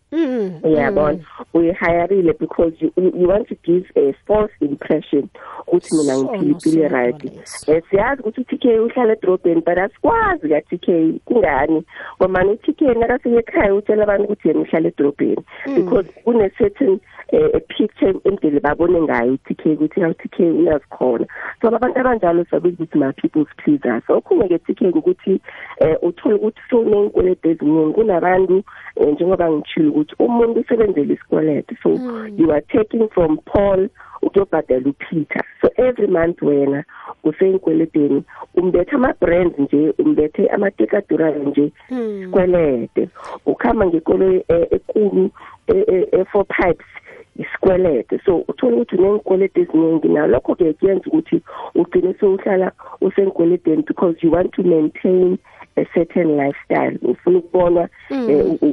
uyabona? 0.64 1.20
Uyihayarile 1.54 2.34
because 2.40 2.74
you, 2.80 2.92
you 2.98 3.28
want 3.28 3.48
to 3.48 3.56
give 3.64 3.86
a 3.96 4.14
false 4.28 4.52
impression 4.62 5.30
ukuthi 5.74 5.96
mina 5.96 6.18
ngiphila 6.18 6.52
impilo 6.52 6.88
right. 6.88 7.26
eh 7.68 7.84
siyazi 7.90 8.22
ukuthi 8.22 8.42
uTK 8.42 8.66
uhlala 8.66 9.14
edrobheni 9.14 9.62
but 9.62 9.78
asikwazi 9.78 10.50
ka 10.50 10.62
TK 10.62 10.88
kungani? 11.26 11.84
Ngoba 12.22 12.46
uTK 12.46 12.82
nakafika 12.82 13.40
ekhaya 13.40 13.76
utshela 13.76 14.04
abantu 14.04 14.24
ukuthi 14.24 14.48
yena 14.48 14.60
uhlala 14.60 14.88
edrobheni 14.88 15.44
because 15.76 16.08
kune 16.24 16.50
certain 16.58 17.00
a 17.34 17.60
picture 17.60 18.14
endele 18.24 18.60
babone 18.60 19.02
ngayo 19.02 19.34
uTK 19.34 19.66
ukuthi 19.66 20.02
how 20.02 20.14
TK 20.14 20.40
uyazikhona. 20.40 21.26
So 21.62 21.68
abantu 21.68 22.00
abanjalo 22.00 22.46
sabiza 22.46 22.84
ukuthi 22.84 22.98
ma 22.98 23.12
people 23.14 23.46
pleasers 23.58 24.04
so 24.08 24.18
okhunye 24.18 24.48
ke 24.48 24.58
TK 24.58 24.96
ukuthi 24.96 25.42
eh 25.80 25.98
uthola 26.02 26.36
ukuthi 26.36 26.62
so 26.70 26.84
nenkwelede 26.84 27.50
eziningi 27.50 27.94
kunabantu 27.94 28.64
njengoba 29.12 29.52
ngitshilo 29.52 29.90
ukuthi 29.90 30.16
umuntu 30.20 30.60
usebenzele 30.60 31.14
isikweleto 31.14 31.76
so 31.84 31.90
you 32.38 32.52
are 32.52 32.62
taking 32.62 33.10
from 33.10 33.38
Paul 33.46 33.90
ukuyobhadala 34.24 34.90
uPeter. 34.90 35.44
So 35.62 35.70
every 35.78 36.08
month 36.08 36.42
wena 36.42 36.84
useyinkweletheni 37.24 38.24
umbethe 38.56 38.96
ama 38.96 39.14
brands 39.22 39.60
nje 39.60 39.94
umbethe 40.00 40.48
amatekadurayo 40.48 41.44
nje 41.44 41.72
sikwelede. 41.90 43.10
Ukhamba 43.46 43.86
ngekolo 43.86 44.44
ekulu 44.48 45.30
e4 45.68 46.44
pipes 46.44 46.88
isikwelede. 47.36 48.20
So 48.26 48.38
uthola 48.48 48.76
ukuthi 48.76 48.96
unenkwelede 48.96 49.62
eziningi 49.62 50.08
nalokho 50.08 50.56
ke 50.56 50.74
kuyenza 50.74 51.06
ukuthi 51.08 51.42
ugcine 51.76 52.14
sewuhlala 52.14 52.72
usenkweledeni 53.02 53.84
because 53.88 54.16
you 54.22 54.32
want 54.32 54.52
to 54.52 54.64
maintain 54.64 55.38
a 55.76 55.86
certain 55.94 56.38
lifestyle. 56.38 57.00
Ufuna 57.02 57.38
ukubona 57.38 57.90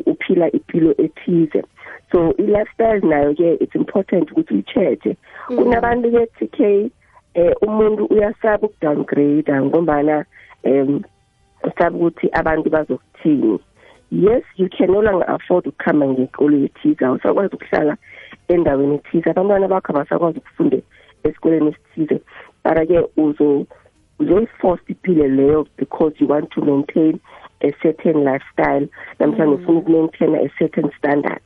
uphila 0.07 0.53
impilo 0.53 0.95
ethize 0.99 1.65
so 2.13 2.35
i-lifestyle 2.39 3.01
nayo 3.01 3.35
ke 3.35 3.57
it's 3.61 3.75
important 3.75 4.31
ukuthi 4.33 4.55
uyicheche 4.55 5.17
kunabantu 5.47 6.11
ke 6.11 6.27
TK 6.27 6.61
eh 7.35 7.55
umuntu 7.63 8.05
uyasaba 8.05 8.67
ukudowngrade 8.67 9.53
ngombana 9.63 10.25
um 10.65 11.03
usaba 11.65 11.97
ukuthi 11.97 12.29
abantu 12.33 12.71
bazokuthini. 12.71 13.59
Yes 14.11 14.43
you 14.57 14.69
can 14.69 14.91
no 14.91 15.01
longer 15.01 15.31
afford 15.31 15.67
ukukhamba 15.67 16.09
ngekolo 16.09 16.57
ethize 16.65 17.05
awusakwazi 17.05 17.55
ukuhlala 17.55 17.97
endaweni 18.49 18.95
ethize. 18.95 19.31
Abantwana 19.31 19.69
bakho 19.69 19.93
abasakwazi 19.93 20.39
ukufunda 20.39 20.79
esikoleni 21.25 21.69
esithize. 21.69 22.21
Bara-ke 22.65 23.07
uzo 23.17 23.67
uzoyiforce 24.19 24.83
impilo 24.89 25.29
leyo 25.29 25.67
because 25.77 26.15
you 26.19 26.27
want 26.27 26.51
to 26.51 26.61
maintain 26.61 27.21
a 27.61 27.73
certain 27.83 28.25
lifestyle 28.25 28.89
namhlanje 29.19 29.55
ufuna 29.55 29.79
ukumaintaina 29.79 30.39
a 30.39 30.51
certain 30.59 30.91
standard. 30.99 31.43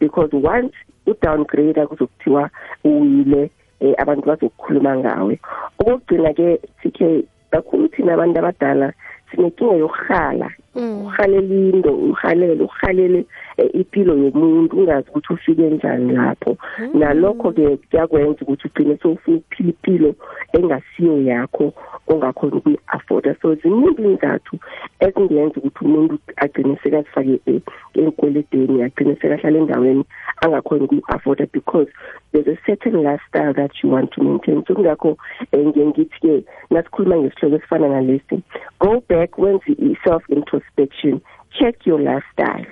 Because 0.00 0.30
once 0.32 0.74
udowngrade 1.06 1.86
kuzokuthiwa 1.86 2.50
uwile 2.84 3.50
eh, 3.80 3.94
abantu 3.98 4.26
bazokukhuluma 4.26 4.96
ngawe. 4.96 5.40
Okugcina-ke 5.78 6.60
tk 6.82 7.24
kakhulu 7.50 7.88
thina 7.88 8.14
abantu 8.14 8.38
abadala 8.38 8.92
sinenkinga 9.30 9.74
yokuhala 9.74 10.50
uhalela 10.74 11.54
into 11.54 11.94
uhalele 11.94 12.62
uhalele 12.62 13.24
impilo 13.72 14.18
yomuntu 14.18 14.76
ungazi 14.76 15.08
ukuthi 15.08 15.32
ufike 15.32 15.70
njani 15.70 16.12
lapho. 16.12 16.56
Nalokho-ke 16.94 17.76
kuyakwenza 17.76 18.40
ukuthi 18.42 18.68
ugcine 18.68 18.96
sowufuna 18.96 19.36
ukuphila 19.36 19.68
impilo 19.68 20.14
engasiyo 20.52 21.22
yakho 21.22 21.72
ongakhona 22.08 22.56
ukuyi-afforda. 22.56 23.36
So 23.42 23.54
ziningi 23.54 24.02
iy'nzathu 24.02 24.58
ezingenza 25.06 25.56
ukuthi 25.60 25.84
umuntu 25.84 26.18
agcine 26.36 26.78
sekazifake 26.82 27.62
enkweledeni 28.00 28.82
agcine 28.82 29.16
sekahlala 29.20 29.58
endaweni 29.58 30.04
angakhona 30.42 30.84
ukuyi-afforda 30.84 31.46
because 31.52 31.88
there's 32.32 32.48
a 32.48 32.58
certain 32.66 32.96
lifestyle 33.02 33.52
that 33.54 33.72
you 33.82 33.88
want 33.90 34.10
to 34.12 34.22
maintain. 34.22 34.64
So 34.66 34.74
kungakho 34.74 35.16
um 35.52 35.66
ngiye 35.68 35.86
ngithi-ke 35.86 36.44
nasikhuluma 36.70 37.16
ngesihloko 37.16 37.56
esifana 37.56 37.88
nalesi 37.88 38.42
go 38.80 39.02
back 39.08 39.38
wenze 39.38 39.72
i-self 39.72 40.22
introspection 40.28 41.20
check 41.58 41.86
your 41.86 42.00
lifestyle. 42.00 42.66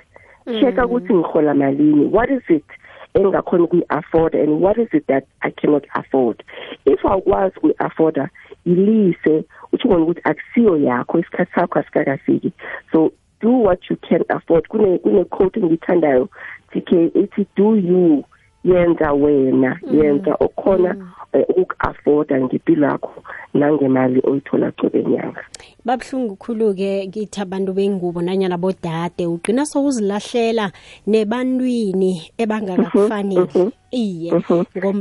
Checka 0.45 0.85
ukuthi 0.85 1.13
ngihola 1.13 1.53
malini. 1.53 2.05
What 2.05 2.29
is 2.29 2.43
it 2.49 2.65
engakhona 3.13 3.63
ukuyi-afforda 3.63 4.39
and 4.43 4.61
what 4.61 4.77
is 4.77 4.93
it 4.93 5.07
that 5.07 5.25
i 5.41 5.51
cannot 5.51 5.85
afford? 5.93 6.43
If 6.85 7.05
awukwazi 7.05 7.57
ukuyi-afforda 7.57 8.29
ilise 8.65 9.43
uthi 9.71 9.87
ngona 9.87 10.03
ukuthi 10.03 10.21
akusiyo 10.23 10.77
yakho 10.77 11.19
isikhathi 11.19 11.51
sakho 11.55 11.79
asikakafiki. 11.79 12.53
So 12.91 13.11
do 13.41 13.51
what 13.51 13.79
you 13.89 13.97
can 13.97 14.23
afford. 14.29 14.67
Kune 14.67 14.97
kune 14.97 15.25
quote 15.25 15.59
engiyithandayo 15.59 16.29
TK 16.71 16.91
ithi 17.15 17.47
do 17.55 17.75
you 17.75 18.23
yenza 18.63 19.13
wena 19.13 19.79
yenza 19.91 20.35
okhona 20.39 20.95
ukuku-afforda 21.33 22.41
ngempilo 22.41 22.87
yakho 22.87 23.23
nangemali 23.53 24.21
oyithola 24.23 24.71
cobe 24.71 25.03
nyanga? 25.03 25.43
Babhlungu 25.85 26.35
khulu-ke 26.35 27.07
kithi 27.11 27.41
abantu 27.41 27.73
bengubo 27.73 28.21
nanyana 28.21 28.57
bodade 28.57 29.25
ugqina 29.27 29.65
sowuzilahlela 29.65 30.71
nebantwini 31.07 32.31
ebangakakufanele 32.37 33.71
iye 33.91 34.31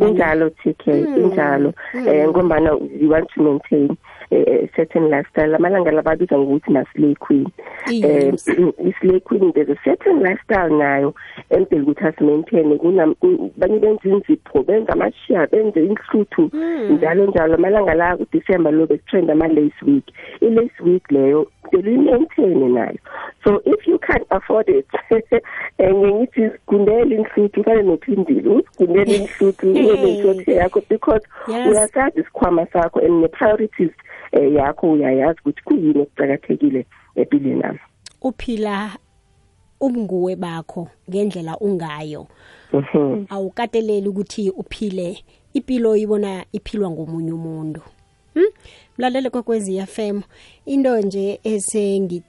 injalo 0.09 0.51
TK 0.51 0.87
injalo. 1.23 1.73
eh 1.95 2.29
ngombana 2.29 2.71
you 3.01 3.09
want 3.09 3.29
to 3.35 3.43
maintain 3.43 3.97
a 4.33 4.69
certain 4.75 5.11
lifestyle. 5.11 5.55
Amalanga 5.55 5.91
lababiza 5.91 6.39
ngokuthi 6.39 6.73
na 6.73 6.85
slay 6.93 7.15
queen 7.15 7.47
eh 7.87 8.33
slay 9.01 9.21
queen 9.21 9.53
there's 9.55 9.69
a 9.69 9.77
certain 9.85 10.23
lifestyle 10.23 10.71
nayo 10.71 11.15
empela 11.51 11.83
ukuthi 11.83 12.05
asimaintain. 12.05 12.79
Banye 13.57 13.79
benza 13.79 14.09
inzipho 14.09 14.63
benza 14.63 14.93
amashiya 14.93 15.47
benze 15.47 15.85
inhluthu 15.85 16.51
njalo 16.91 17.27
njalo. 17.27 17.55
Amalanga 17.55 17.95
la 17.95 18.17
ku 18.17 18.27
December 18.33 18.73
lo 18.73 18.87
betrend 18.87 19.31
ama 19.31 19.49
lace 19.49 19.83
week. 19.87 20.05
I 20.41 20.49
lace 20.73 20.91
week 20.91 21.11
leyo 21.11 21.51
uyimaintain 21.73 22.73
nayo. 22.75 22.99
So 23.45 23.63
if 23.65 23.87
you 23.87 23.99
can't 23.99 24.27
afford 24.31 24.69
it 24.69 24.87
ngithi 25.81 26.51
gundela 26.67 27.15
inhluthu 27.15 27.65
kale 27.65 27.83
nophindile 27.83 28.51
usigundela 28.51 29.15
inhluthu 29.15 29.73
uyeneshothe 29.73 30.55
yakho 30.55 30.83
because 30.89 31.23
uyasazi 31.49 32.21
isikhwama 32.21 32.67
sakho 32.67 33.01
and 33.01 33.21
ne 33.21 33.29
priorities 33.29 33.93
yakho 34.33 34.93
uyayazi 34.93 35.41
ukuthi 35.41 35.63
kuyini 35.63 36.01
okucakathekile 36.03 36.87
empilweni 37.17 37.61
nami 37.61 37.79
uphila 38.23 38.91
ubunguwe 39.81 40.37
bakho 40.37 40.89
ngendlela 41.11 41.59
ungayo. 41.59 42.27
Awukateleli 43.29 44.09
ukuthi 44.09 44.51
uphile. 44.51 45.25
Impilo 45.55 45.97
ibona 45.97 46.45
iphilwa 46.53 46.91
ngomunye 46.91 47.33
umuntu. 47.33 47.81
Hm 48.35 48.51
mlalele 48.99 49.31
kokwezi 49.31 49.87
FM 49.87 50.21
into 50.67 51.01
nje 51.01 51.41
esengi 51.45 52.23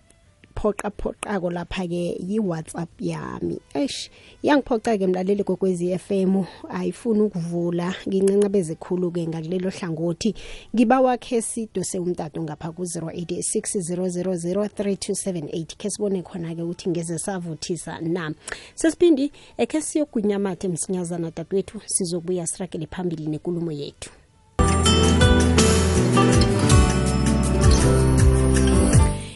phoqa 0.55 0.91
phoqako 0.91 1.51
lapha 1.51 1.87
ke 1.87 2.17
yi 2.19 2.39
WhatsApp 2.39 3.01
yami. 3.01 3.59
Eish 3.73 4.09
yangiphoqa 4.43 4.97
ke 4.97 5.07
mlaleli 5.07 5.43
kokwezi 5.43 5.97
FM 5.97 6.43
ayifuni 6.69 7.21
ukuvula 7.21 7.95
ngincenca 8.07 8.49
bezikhulu 8.49 9.11
ke 9.11 9.27
ngakulelo 9.27 9.69
hlangothi. 9.69 10.35
Ngiba 10.75 11.01
wakhe 11.01 11.41
sido 11.41 11.83
seumtato 11.83 12.43
ngapha 12.43 12.71
ku 12.71 12.83
0860003278 12.83 15.65
ke 15.77 15.89
sibone 15.89 16.21
khona 16.21 16.55
ke 16.55 16.61
ukuthi 16.61 16.89
ngeze 16.89 17.19
savuthisa 17.19 17.99
na. 18.01 18.33
Sesiphindi 18.75 19.31
ekhe 19.57 19.81
siyogunyamathe 19.81 20.67
msinyazana 20.67 21.31
dadwethu 21.31 21.81
sizobuya 21.85 22.47
sirakele 22.47 22.87
phambili 22.87 23.27
nenkulumo 23.27 23.71
yethu. 23.71 24.09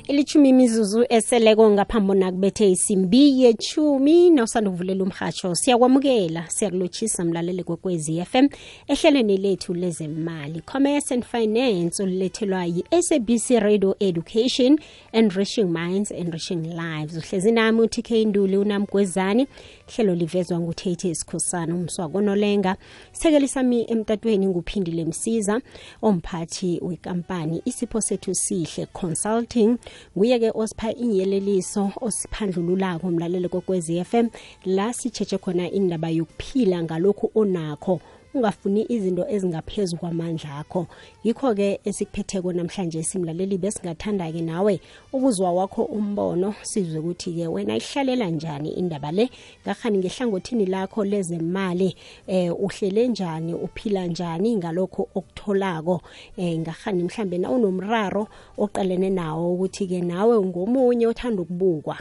Ilithumi 0.07 0.49
imizuzu 0.49 1.05
eseleko 1.09 1.69
ngaphambi 1.69 2.13
nakubethe 2.13 2.71
isimbi 2.71 3.43
yechumi 3.43 4.29
nawusanda 4.29 4.69
kuvulela 4.71 5.03
umhatsho 5.03 5.55
siyakwamukela 5.55 6.43
siyakulotshisa 6.47 7.25
mlalele 7.25 7.63
kwekwezi 7.63 8.25
FM 8.25 8.47
ehlelweni 8.87 9.37
lethu 9.37 9.73
lezemali. 9.73 10.61
Commerce 10.61 11.13
and 11.13 11.25
finance 11.25 12.03
olulethelwa 12.03 12.65
yi-sabc 12.65 13.49
radio 13.59 13.95
education 13.99 14.79
enriching 15.11 15.65
minds 15.65 16.11
enriching 16.11 16.61
lives. 16.63 17.17
Uhlezi 17.17 17.51
nami 17.51 17.81
uTK 17.81 18.11
Nduli 18.11 18.57
unamgwezani 18.57 19.47
hlelo 19.88 20.15
livezwa 20.15 20.60
nguThethe 20.60 21.15
Sikhosana 21.15 21.76
umswako 21.76 22.21
nolenga. 22.21 22.76
Sekeli 23.12 23.47
sami 23.47 23.86
emtatweni 23.91 24.47
nguphindile 24.47 25.06
msiza 25.06 25.62
omphathi 26.02 26.80
wekampani 26.84 27.62
isipho 27.65 28.02
sethu 28.02 28.36
sihle 28.36 28.86
consulting. 28.86 29.78
Nguye-ke 30.17 30.52
osipha 30.56 30.93
inyeleliso 30.93 31.91
osiphandlululako 32.02 33.12
mlalelo 33.12 33.50
kokwezi 33.50 34.04
FM 34.04 34.28
la 34.65 34.93
sitshetshe 34.93 35.38
khona 35.38 35.71
indaba 35.71 36.10
yokuphila 36.10 36.84
ngalokhu 36.84 37.32
onakho. 37.36 38.02
Ungafuni 38.33 38.85
izinto 38.89 39.25
ezingaphezulu 39.29 39.99
kwamandla 39.99 40.57
akho. 40.57 40.87
Yikho-ke 41.23 41.79
esikuphetheko 41.83 42.53
namhlanje 42.53 43.03
simlaleli 43.03 43.57
besingathanda-ke 43.57 44.41
nawe 44.41 44.79
ukuzwa 45.13 45.51
wakho 45.51 45.83
umbono. 45.83 46.53
Sizwe 46.61 46.99
ukuthi-ke 46.99 47.47
wena 47.47 47.75
ihlalela 47.75 48.29
njani 48.29 48.69
indaba 48.69 49.11
le? 49.11 49.29
Ngahani 49.63 49.97
ngehlangothini 49.97 50.65
lakho 50.65 51.05
lezemali 51.05 51.95
eh 52.27 52.53
uhlele 52.59 53.07
njani 53.07 53.53
uphila 53.53 54.07
njani 54.07 54.55
ngalokho 54.55 55.07
okutholako? 55.15 56.01
Eh 56.37 56.59
ngahani 56.59 57.03
mhlambe 57.03 57.37
na 57.37 57.51
unomraro 57.51 58.27
oqalene 58.57 59.09
nawo 59.09 59.53
ukuthi-ke 59.53 60.01
nawe 60.01 60.41
ngomunye 60.41 61.07
othanda 61.07 61.41
ukubukwa. 61.41 61.97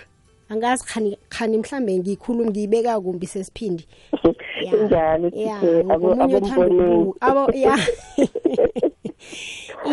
Angazi 0.48 0.84
khani 0.84 1.18
khani 1.28 1.58
mhlambe 1.58 1.98
ngikhuluma 1.98 2.50
ngiyibeka 2.50 3.00
kumbi 3.00 3.26
sesiphindi. 3.26 3.86
Njalo 4.84 5.30
abomboneni 5.92 7.12
abo 7.20 7.52
ya. 7.52 7.78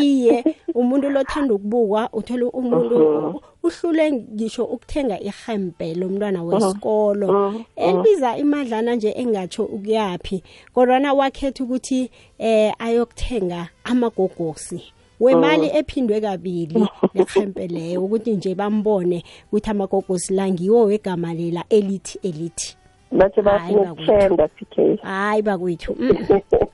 Iye 0.02 0.44
umuntu 0.74 1.10
lothanda 1.10 1.54
ukubukwa 1.54 2.10
uthola 2.14 2.46
umuntu 2.46 3.42
uhlule 3.64 4.12
ngisho 4.12 4.64
ukuthenga 4.66 5.20
ihembe 5.20 5.94
lomntwana 5.96 6.44
wesikolo. 6.44 7.54
Elibiza 7.76 8.38
imadlana 8.38 8.96
nje 8.96 9.12
engatsho 9.18 9.64
ukuyapi 9.64 10.44
kodwana 10.74 11.14
wakhetha 11.14 11.64
ukuthi 11.64 12.10
eh 12.38 12.74
ayokuthenga 12.80 13.70
amagogosi. 13.84 14.94
Wemali 15.20 15.72
ephindwe 15.74 16.22
kabili 16.22 16.88
nehempe 17.14 17.68
leyo 17.68 18.06
ukuthi 18.06 18.32
nje 18.32 18.56
bambone 18.56 19.24
ukuthi 19.48 19.70
amagogosi 19.70 20.34
la 20.34 20.50
ngiwo 20.50 20.84
wegama 20.84 21.34
lela 21.34 21.64
elithi 21.70 22.20
elithi. 22.24 22.78
Bathi 23.12 23.42
bafuna 23.42 24.48
PK 24.48 25.00
hayi 25.02 25.42
bakwethu 25.42 25.96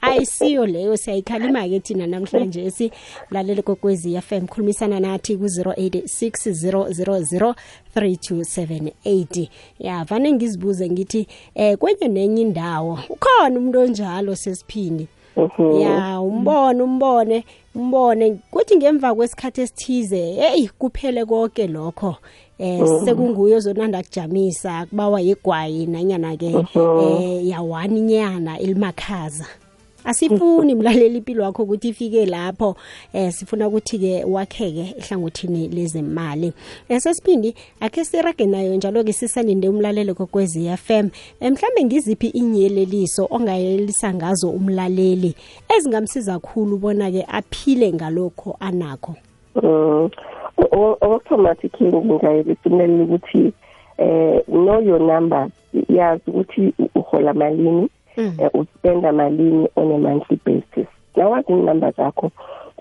ayisiyo 0.01 0.65
leyo 0.65 0.97
siyayikhalima-ke 0.97 1.79
thina 1.79 2.07
namhlanje 2.07 2.71
silalele 2.71 3.61
kokwezi 3.61 4.21
FM 4.21 4.47
khulumisana 4.47 4.99
nathi 4.99 5.37
ku-086 5.37 7.53
000 9.05 9.47
ya 9.79 10.03
vane 10.03 10.33
ngizibuze 10.33 10.89
ngithi 10.89 11.27
eh 11.55 11.77
kwenye 11.77 12.07
nenye 12.07 12.41
indawo 12.41 12.99
ukhona 13.09 13.59
umuntu 13.59 13.79
onjalo 13.79 14.35
sesiphindi 14.35 15.07
ya 15.81 16.21
umbone 16.21 16.83
umbone. 16.83 17.43
Umbone 17.79 18.39
kuthi 18.51 18.75
ngemva 18.77 19.15
kwesikhathi 19.15 19.61
esithize 19.61 20.33
hey 20.33 20.67
kuphele 20.79 21.25
konke 21.25 21.67
lokho. 21.67 22.15
Eh 22.59 22.79
sekunguye 23.05 23.55
ozonanda 23.55 24.03
kujamisa 24.03 24.85
kubawa 24.85 25.21
yegwayi 25.21 25.85
nanyana 25.85 26.37
ke 26.37 26.49
eh 26.51 27.47
yawani 27.47 28.01
nyana 28.01 28.59
elimakhaza. 28.59 29.45
Asifuni 30.03 30.75
mlaleli 30.75 31.17
impilo 31.17 31.43
wakho 31.43 31.63
ukuthi 31.63 31.87
ifike 31.87 32.25
lapho 32.25 32.75
eh 33.13 33.31
sifuna 33.31 33.67
ukuthi 33.67 33.99
ke 33.99 34.23
wakheke 34.23 34.95
ehlangothini 34.97 35.67
lezemali 35.67 36.53
esesibindi 36.89 37.55
akhe 37.79 38.05
sirage 38.05 38.45
nayo 38.45 38.75
njalo 38.75 39.03
ke 39.03 39.13
sisalinde 39.13 39.69
umlalelo 39.69 40.13
kokwezi 40.13 40.69
FM 40.77 41.09
mhlambe 41.41 41.83
ngiziphi 41.83 42.27
inyeleliso 42.27 43.27
ongayelisa 43.31 44.13
ngazo 44.13 44.49
umlaleli 44.49 45.35
ezingamsiza 45.77 46.39
kakhulu 46.39 46.77
bona 46.77 47.11
ke 47.11 47.25
aphile 47.27 47.93
ngalokho 47.93 48.57
anakho 48.59 49.15
automatic 51.01 51.81
ngingayelisa 51.81 52.61
umlaleli 52.65 53.03
ukuthi 53.03 53.53
eh 53.97 54.41
know 54.47 54.81
your 54.81 54.99
number 54.99 55.49
yazi 55.89 56.23
ukuthi 56.27 56.73
uhola 56.95 57.33
malini 57.33 57.89
uspenda 58.53 59.11
malini 59.11 59.67
on 59.75 59.91
a 59.91 59.97
monthly 59.97 60.39
basis. 60.45 60.87
Nawazi 61.15 61.51
inumber 61.51 61.93
zakho 61.93 62.31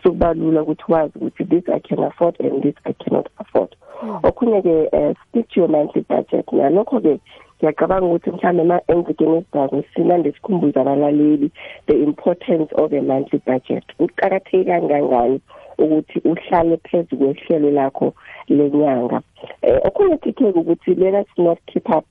sokuba 0.03 0.35
lula 0.35 0.63
ukuthi 0.63 0.93
wazi 0.93 1.19
ukuthi 1.19 1.45
this 1.45 1.69
i 1.69 1.81
can 1.81 2.05
afford 2.05 2.37
and 2.41 2.63
this 2.63 2.75
i 2.85 2.93
cannot 2.93 3.29
afford. 3.39 3.77
Okhunye-ke 4.23 4.89
um 4.93 5.15
stick 5.29 5.49
to 5.49 5.61
your 5.61 5.69
monthly 5.69 6.03
budget. 6.03 6.47
Nalokho-ke 6.53 7.21
ngiyacabanga 7.59 8.07
ukuthi 8.07 8.31
mhlawumbe 8.31 8.65
ma-enzekeni 8.65 9.37
esizayo 9.37 9.85
sinande 9.95 10.33
sikhumbuza 10.33 10.81
abalaleli 10.81 11.51
the 11.87 12.03
importance 12.03 12.73
of 12.75 12.93
a 12.93 13.03
monthly 13.03 13.41
budget. 13.47 13.85
Kuqakatheke 13.99 14.65
kangangani 14.65 15.41
ukuthi 15.79 16.19
uhlale 16.25 16.77
phezu 16.77 17.17
kwehlelo 17.17 17.71
lakho 17.71 18.15
lenyanga? 18.49 19.23
Um 19.63 19.79
okhunye 19.85 20.17
thikheke 20.17 20.59
ukuthi 20.59 20.95
let 20.95 21.15
us 21.15 21.39
not 21.39 21.59
keep 21.67 21.89
up 21.91 22.07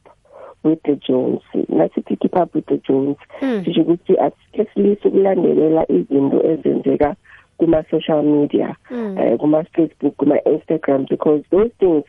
with 0.67 0.84
the 0.84 0.95
Jones. 0.95 1.41
Nasithi 1.69 2.19
keep 2.19 2.36
up 2.36 2.53
with 2.53 2.65
the 2.65 2.77
Jones 2.77 3.17
sisho 3.65 3.82
ukuthi 3.82 4.17
asikesilise 4.17 5.08
ukulandelela 5.08 5.91
izinto 5.91 6.43
ezenzeka 6.45 7.15
kuma 7.58 7.84
social 7.91 8.23
media 8.23 8.75
eh 8.91 9.38
kuma 9.38 9.63
Facebook 9.63 10.15
kuma 10.17 10.36
Instagram 10.45 11.06
because 11.10 11.43
those 11.51 11.71
things 11.80 12.03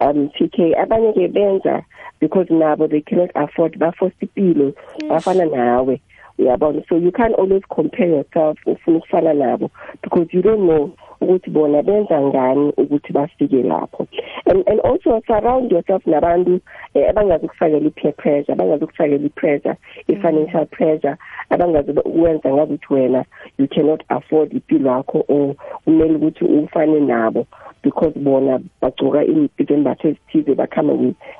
um 0.00 0.28
TK 0.28 0.74
abanye 0.78 1.12
ke 1.12 1.28
benza 1.32 1.84
because 2.20 2.46
nabo 2.50 2.88
they 2.90 3.00
cannot 3.00 3.30
afford 3.34 3.78
baforce 3.78 4.14
ipilo 4.20 4.72
bafana 5.08 5.44
nawe 5.44 6.00
uyabona? 6.38 6.82
So 6.88 6.96
you 6.96 7.12
can't 7.12 7.34
always 7.34 7.62
compare 7.68 8.08
yourself 8.08 8.58
ufuna 8.66 8.98
ukufana 8.98 9.34
nabo 9.34 9.70
because 10.02 10.28
you 10.32 10.42
don't 10.42 10.66
know 10.66 10.92
ukuthi 11.24 11.50
bona 11.50 11.82
benza 11.82 12.20
ngani 12.20 12.72
ukuthi 12.76 13.12
bafike 13.12 13.62
lapho. 13.62 14.06
And 14.46 14.62
and 14.68 14.80
also 14.80 15.20
surround 15.26 15.72
yourself 15.72 16.06
nabantu 16.06 16.60
abangazi 17.08 17.44
ukufakela 17.46 17.86
i-peer 17.86 18.12
pressure 18.12 18.52
abangazi 18.52 18.84
ukufakela 18.84 19.26
i-pressure 19.26 19.76
i-financial 20.08 20.66
pressure 20.66 21.16
abangazi 21.50 21.90
ukwenza 21.90 22.52
ngazi 22.52 22.72
ukuthi 22.72 22.94
wena 22.94 23.24
you 23.58 23.68
cannot 23.68 24.02
afford 24.08 24.52
impilo 24.52 24.90
yakho 24.90 25.24
or 25.28 25.54
kumele 25.84 26.14
ukuthi 26.14 26.44
ufane 26.44 27.00
nabo 27.00 27.46
because 27.82 28.18
bona 28.18 28.60
bagcoka 28.80 29.24
izembatho 29.24 30.08
ezithize 30.08 30.54
bakhamba 30.54 30.94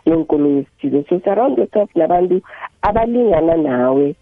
ngenkolo 0.08 0.48
ezithize. 0.58 1.04
So 1.08 1.20
surround 1.24 1.58
yourself 1.58 1.90
nabantu 1.96 2.40
abalingana 2.82 3.56
nawe 3.56 4.08
eh 4.08 4.14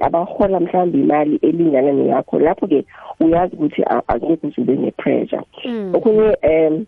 abahola 0.00 0.60
mhlawumbe 0.60 0.98
imali 0.98 1.36
elingana 1.42 1.92
neyakho 1.92 2.38
lapho 2.38 2.66
ke 2.66 2.84
uyazi 3.20 3.56
ukuthi 3.56 3.84
angeke 4.08 4.46
uzube 4.46 4.76
ne-pressure. 4.76 5.42
Okunye 5.94 6.36
um 6.42 6.86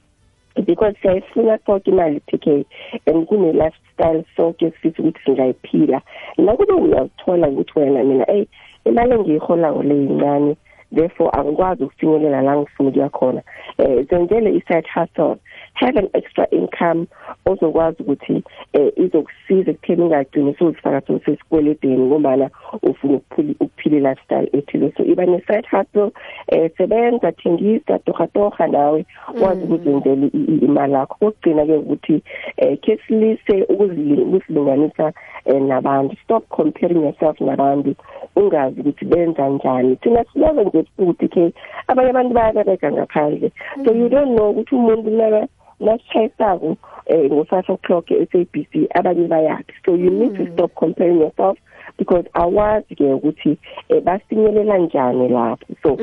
because 0.66 0.94
siyayifuna 1.02 1.58
sonke 1.66 1.90
imali 1.90 2.20
TK 2.20 2.66
and 3.06 3.26
kune 3.26 3.52
lifestyle 3.52 4.24
sonke 4.36 4.72
sithi 4.82 5.02
ukuthi 5.02 5.20
singayiphila. 5.24 6.00
Nakube 6.38 6.72
uyazithola 6.72 7.48
ukuthi 7.48 7.78
wena 7.78 8.04
mina 8.04 8.24
hey 8.24 8.46
imali 8.84 9.12
engiyiholayo 9.12 9.82
leyincane 9.82 10.56
therefore 10.94 11.30
angikwazi 11.32 11.84
ukufinyelela 11.84 12.42
la 12.42 12.56
ngifuna 12.56 12.88
ukuya 12.88 13.08
khona. 13.08 13.42
Eh 13.78 14.06
zenzele 14.10 14.50
i-side 14.50 14.88
hustle 14.94 15.36
have 15.74 15.96
an 15.96 16.08
extra 16.14 16.46
income 16.50 17.06
ozokwazi 17.46 18.02
ukuthi 18.02 18.42
eh 18.72 18.92
izokusiza 18.96 19.70
ekutheni 19.70 20.02
ungagcini 20.02 20.54
sozifaka 20.58 21.00
sosesikweledeni 21.06 22.06
ngombana 22.06 22.50
ufuna 22.82 23.20
ukuphila 23.60 24.10
lifestyle 24.10 24.48
ethile. 24.52 24.92
So 24.96 25.04
iba 25.04 25.26
ne-side 25.26 25.68
hustle 25.70 26.10
eh 26.48 26.70
sebenza 26.76 27.32
thengisa 27.32 27.98
tohatoha 27.98 28.66
nawe 28.66 29.06
wazi 29.42 29.64
ukuzenzela 29.64 30.28
imali 30.62 30.92
yakho 30.92 31.14
kokugcina-ke 31.14 31.76
ukuthi 31.76 32.22
eh 32.56 32.78
khe 32.80 32.98
silise 33.06 33.62
ukuzilinganisa 33.68 35.12
nabantu. 35.60 36.16
Stop 36.24 36.48
comparing 36.48 37.02
yourself 37.02 37.40
nabantu 37.40 37.94
ungazi 38.36 38.80
ukuthi 38.80 39.04
benza 39.04 39.48
njani. 39.48 39.96
Thina 39.96 40.24
silove 40.32 40.64
nje 40.64 40.84
futhi 40.96 41.28
ke 41.28 41.52
abanye 41.86 42.10
abantu 42.10 42.34
bayabereka 42.34 42.92
ngaphandle. 42.92 43.52
So 43.84 43.92
you 43.92 44.08
don't 44.08 44.34
know 44.36 44.50
ukuthi 44.50 44.74
umuntu 44.74 45.10
naka 45.10 45.48
nasishayisako 45.80 46.76
eh 47.06 47.30
ngo-five 47.30 47.72
o'clock 47.72 48.10
e-SABC 48.10 48.88
abanye 48.94 49.28
bayaphi. 49.28 49.72
So 49.86 49.94
you 49.94 50.10
need 50.10 50.36
to 50.36 50.52
stop 50.52 50.74
comparing 50.74 51.20
yourself 51.20 51.58
because 51.98 52.24
awazi-ke 52.34 53.12
ukuthi 53.12 53.58
um 53.90 54.00
bafinyelela 54.00 54.78
njani 54.78 55.28
lapho. 55.28 55.66
So 55.82 55.96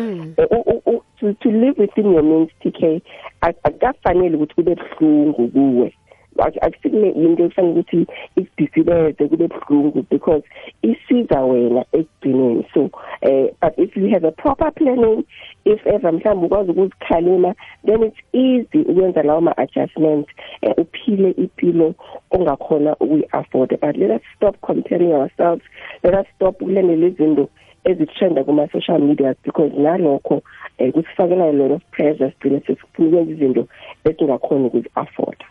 to, 1.20 1.34
to 1.34 1.50
live 1.50 1.78
within 1.78 2.12
your 2.12 2.24
means 2.24 2.50
TK 2.62 3.02
akukafanele 3.42 4.36
ukuthi 4.36 4.56
kube 4.56 4.76
buhlungu 4.76 5.48
kuwe. 5.48 5.94
Akusikule 6.40 7.08
yinto 7.08 7.44
efanele 7.44 7.74
ukuthi 7.74 8.08
ikudisibeze 8.36 9.28
kube 9.28 9.48
buhlungu 9.48 10.06
because 10.10 10.44
isiza 10.82 11.42
wena 11.42 11.86
ekugcineni. 11.94 12.66
So 12.74 12.90
uh, 13.24 13.48
but 13.62 13.74
if 13.78 13.96
you 13.96 14.10
have 14.10 14.24
a 14.24 14.32
proper 14.32 14.72
planning 14.72 15.24
if 15.66 15.88
ever 15.88 16.12
mhlawumbe 16.12 16.46
ukwazi 16.46 16.72
ukuzikhalima 16.72 17.56
then 17.86 18.04
it's 18.04 18.18
easy 18.34 18.80
ukwenza 18.90 19.24
lawo 19.24 19.42
ma-adjustments 19.42 20.30
uh, 20.64 20.74
uphile 20.78 21.30
ipilo 21.30 21.94
ongakhona 22.32 22.96
ukuyi-afford 22.96 23.80
but 23.80 23.98
let 23.98 24.12
us 24.12 24.22
stop 24.36 24.56
comparing 24.62 25.14
ourselves. 25.14 25.64
Let 26.04 26.14
us 26.14 26.28
stop 26.36 26.62
ukulandela 26.62 27.08
izinto 27.08 27.50
ezithenda 27.84 28.44
kuma-social 28.44 29.00
media 29.00 29.36
because 29.44 29.72
nalokho 29.78 30.42
um 30.80 30.92
kusifakela 30.92 31.50
a 31.50 31.52
lot 31.52 31.74
of 31.74 31.82
pressure 31.92 32.32
sigcine 32.32 32.60
sesifuna 32.60 33.08
ukwenza 33.08 33.32
izinto 33.32 33.68
esingakhona 34.04 34.66
ukuzi-afforda. 34.66 35.46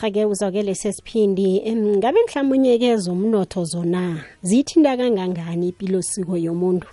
Hake 0.00 0.24
uzokele 0.24 0.74
sesiphindi 0.74 1.62
ngabe 1.96 2.18
mhlawumnye 2.28 2.78
ke 2.78 2.96
zomnotho 2.96 3.64
zona 3.64 4.20
zithinta 4.42 4.96
kangangani 4.96 5.68
impilo 5.68 6.02
siko 6.02 6.36
yomuntu 6.36 6.88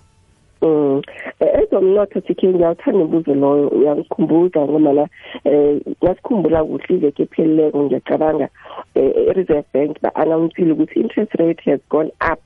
Mm. 0.64 1.02
Ezomnotho 1.40 2.22
sikhe 2.22 2.48
ngiyawuthanda 2.48 3.00
umbuzo 3.00 3.34
loyo 3.36 3.68
uyangikhumbuza 3.68 4.62
ngoba 4.62 4.94
la 4.94 5.06
eh 5.44 5.82
ngasikhumbula 6.04 6.64
kuhle 6.64 6.96
iveke 6.96 7.24
epheleleko 7.24 7.84
ngiyacabanga 7.84 8.48
i-Reserve 8.96 9.68
Bank 9.74 10.00
ba-announceile 10.02 10.72
ukuthi 10.72 11.00
interest 11.00 11.34
rate 11.36 11.62
has 11.70 11.82
gone 11.90 12.12
up 12.32 12.40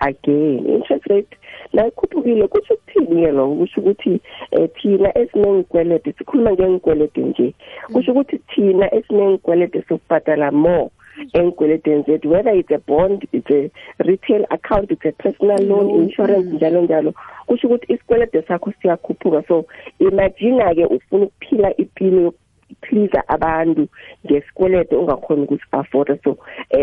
again 0.00 0.66
interest 0.66 1.06
rate 1.06 1.36
la 1.72 1.86
ikhuphukile 1.86 2.48
kusho 2.48 2.74
ukuthini 2.74 3.22
ke 3.22 3.32
lokho? 3.32 3.54
Kusho 3.54 3.80
ukuthi 3.80 4.20
thina 4.74 5.18
esinengikwelede 5.18 6.12
sikhuluma 6.12 6.52
ngengikwelede 6.52 7.20
nje. 7.20 7.54
Kusho 7.92 8.12
ukuthi 8.12 8.38
thina 8.38 8.94
esinengikwelede 8.94 9.82
sokubhadala 9.88 10.50
more 10.52 10.90
engikweleteni 11.32 12.02
zethu 12.02 12.30
whether 12.30 12.54
it's 12.54 12.70
a 12.70 12.78
bond 12.78 13.28
it's 13.32 13.50
a 13.50 13.70
retail 14.04 14.46
account 14.50 14.90
it's 14.90 15.04
a 15.04 15.12
personal 15.12 15.58
loan 15.62 15.90
insurance 15.90 16.54
njalo 16.54 16.82
njalo. 16.82 17.14
Kusho 17.46 17.66
ukuthi 17.66 17.92
isikwelede 17.92 18.42
sakho 18.42 18.72
siyakhuphuka. 18.82 19.42
So 19.48 19.66
imagine 19.98 20.74
ke 20.74 20.84
ufuna 20.84 21.24
ukuphila 21.24 21.76
impilo 21.76 22.34
please 22.80 23.22
abantu 23.28 23.88
ngesikwelede 24.26 24.96
ongakhona 24.96 25.42
ukuthi 25.42 25.64
afford 25.72 26.22
so 26.24 26.36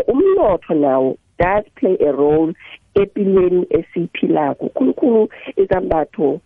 umnotho 0.08 0.74
nawo 0.74 1.18
does 1.40 1.66
play 1.76 1.98
a 2.02 2.12
role 2.12 2.54
empilweni 3.02 3.66
esiphilako. 3.70 4.70
Khulukhulu 4.70 5.30
izambatho 5.56 6.40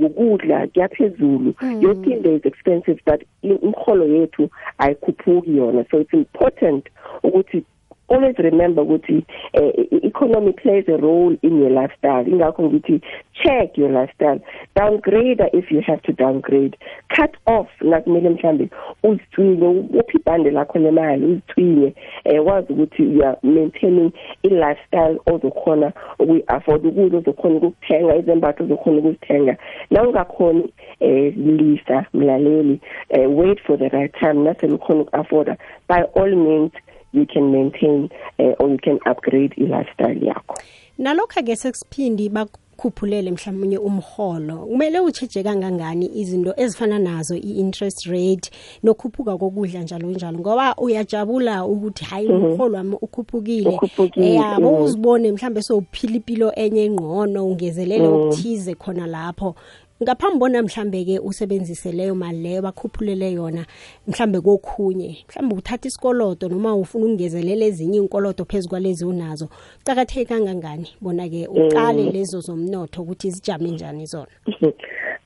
ukudla 0.00 0.66
kuyaphezulu. 0.66 1.54
Yonke 1.80 2.10
into 2.10 2.34
is 2.34 2.44
expensive 2.44 3.00
but 3.04 3.22
imholo 3.42 4.06
yethu 4.06 4.50
ayikhuphuki 4.78 5.56
yona. 5.56 5.84
So 5.90 6.00
it's 6.00 6.12
important 6.12 6.88
ukuthi 7.22 7.64
always 8.10 8.36
remember 8.38 8.82
ukuthi 8.82 9.24
uh, 9.54 9.70
economy 10.02 10.52
plays 10.52 10.84
a 10.88 10.96
role 10.96 11.36
in 11.42 11.58
your 11.58 11.70
lifestyle. 11.70 12.24
Ingakho 12.24 12.62
ngithi 12.62 13.00
check 13.42 13.78
your 13.78 13.90
lifestyle. 13.90 14.40
Downgrade 14.76 15.40
if 15.52 15.70
you 15.70 15.80
have 15.86 16.02
to 16.02 16.12
downgrade. 16.12 16.76
Cut 17.16 17.36
off 17.46 17.68
nakumele 17.80 18.30
mhlambe 18.30 18.68
uzithwinye 19.02 19.68
uphi 19.68 20.16
ibhande 20.16 20.50
lakho 20.50 20.78
lemali 20.78 21.24
uzithwinye 21.24 21.94
eh 22.24 22.46
wazi 22.46 22.72
ukuthi 22.72 23.02
you 23.02 23.24
are 23.24 23.38
maintaining 23.42 24.12
i 24.42 24.48
lifestyle 24.48 25.20
ozokhona 25.26 25.92
ukuyi-afford 26.18 26.86
ukudla 26.86 27.18
ozokhona 27.18 27.56
ukukuthenga 27.56 28.16
izembatho 28.16 28.64
ozokhona 28.64 28.98
ukuzithenga. 28.98 29.56
Na 29.90 30.02
ungakhoni 30.02 30.72
eh 31.00 31.36
lisa 31.36 32.06
mlaleli 32.14 32.80
eh, 33.08 33.36
wait 33.36 33.60
for 33.66 33.78
the 33.78 33.88
right 33.88 34.12
time. 34.20 34.34
Nasele 34.34 34.74
ukhona 34.74 35.00
uku-afforda 35.00 35.56
by 35.88 36.02
all 36.14 36.36
means 36.36 36.72
you 37.12 37.26
can 37.26 37.52
maintain 37.52 38.10
uh, 38.38 38.54
or 38.58 38.70
you 38.70 38.78
can 38.78 38.98
upgrade 39.06 39.54
i-lifestyle 39.58 40.16
yakho. 40.16 40.56
Nalokho 40.98 41.42
ke 41.42 41.56
sekusiphindi 41.56 42.28
bakukhuphulele 42.28 43.30
mhlawumnye 43.30 43.78
umholo 43.78 44.56
kumele 44.66 45.00
ucheje 45.00 45.42
kangangani 45.42 46.06
izinto 46.14 46.54
ezifana 46.56 46.98
nazo 46.98 47.36
i-interest 47.36 48.06
rate 48.06 48.50
nokhuphuka 48.82 49.38
kokudla 49.38 49.82
njalo 49.82 50.08
njalo 50.10 50.38
ngoba 50.38 50.76
uyajabula 50.76 51.64
ukuthi 51.64 52.04
hayi 52.04 52.28
umholo 52.28 52.76
wami 52.76 52.96
ukhuphukile. 53.00 53.78
Yabo 54.16 54.84
uzibone 54.84 55.32
mhlambe 55.32 55.62
sowuphila 55.62 56.14
impilo 56.16 56.52
enye 56.56 56.84
engqono 56.84 57.46
ungezelele 57.46 58.06
okuthize 58.06 58.74
khona 58.74 59.06
lapho. 59.06 59.54
Ngaphambi 60.02 60.38
bona 60.38 60.62
mhlambe 60.62 61.04
ke 61.04 61.18
usebenzise 61.18 61.92
leyo 61.92 62.14
mali 62.14 62.38
leyo 62.42 62.62
bakhuphulele 62.62 63.32
yona 63.32 63.66
mhlambe 64.08 64.40
kokhunye. 64.40 65.24
Mhlambe 65.28 65.54
uthatha 65.54 65.88
isikoloto 65.88 66.48
noma 66.48 66.74
ufuna 66.74 67.04
ungezelela 67.04 67.64
ezinye 67.66 67.98
inkoloto 67.98 68.44
phezulu 68.44 68.70
kwalezi 68.70 69.04
unazo 69.04 69.48
cakatheke 69.84 70.24
kangangani 70.24 70.88
bona 71.00 71.28
ke 71.28 71.46
uqale 71.46 72.10
lezo 72.10 72.40
zomnotho 72.40 73.02
ukuthi 73.02 73.30
zijame 73.30 73.70
njani 73.70 74.06
zona? 74.06 74.32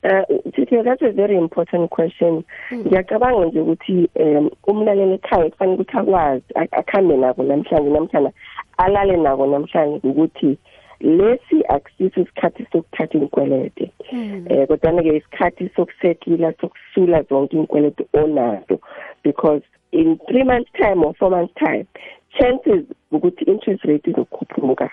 Uh 0.05 0.21
Tithe 0.53 0.83
that's 0.83 1.01
a 1.01 1.11
very 1.11 1.35
important 1.35 1.89
question. 1.89 2.43
Ngiyacabanga 2.71 3.45
nje 3.45 3.59
ukuthi 3.59 4.09
um 4.15 4.49
umlaleli 4.67 5.13
ekhaya 5.13 5.49
kufanele 5.49 5.75
ukuthi 5.75 5.97
akwazi 5.97 6.43
akhambe 6.71 7.17
nako 7.17 7.43
namhlanje 7.43 7.89
namhlanje 7.89 8.31
alale 8.77 9.17
nako 9.17 9.47
namhlanje 9.47 10.07
ukuthi 10.07 10.57
lesi 10.99 11.63
akusiso 11.69 12.21
isikhathi 12.21 12.65
sokuthatha 12.71 13.17
inkwelede 13.17 13.91
eh 14.49 14.67
kodwa 14.67 15.03
ke 15.03 15.17
isikhathi 15.17 15.69
sokusetila 15.75 16.53
sokusula 16.61 17.21
zonke 17.21 17.57
inkwelede 17.57 18.05
onazo 18.13 18.79
because 19.23 19.61
in 19.91 20.15
3 20.15 20.43
months 20.45 20.71
time 20.73 21.03
or 21.05 21.13
4 21.13 21.29
months 21.29 21.53
time 21.53 21.85
chances 22.39 22.83
ukuthi 23.11 23.45
interest 23.45 23.83
rate 23.83 24.11
izokhuphuka. 24.11 24.89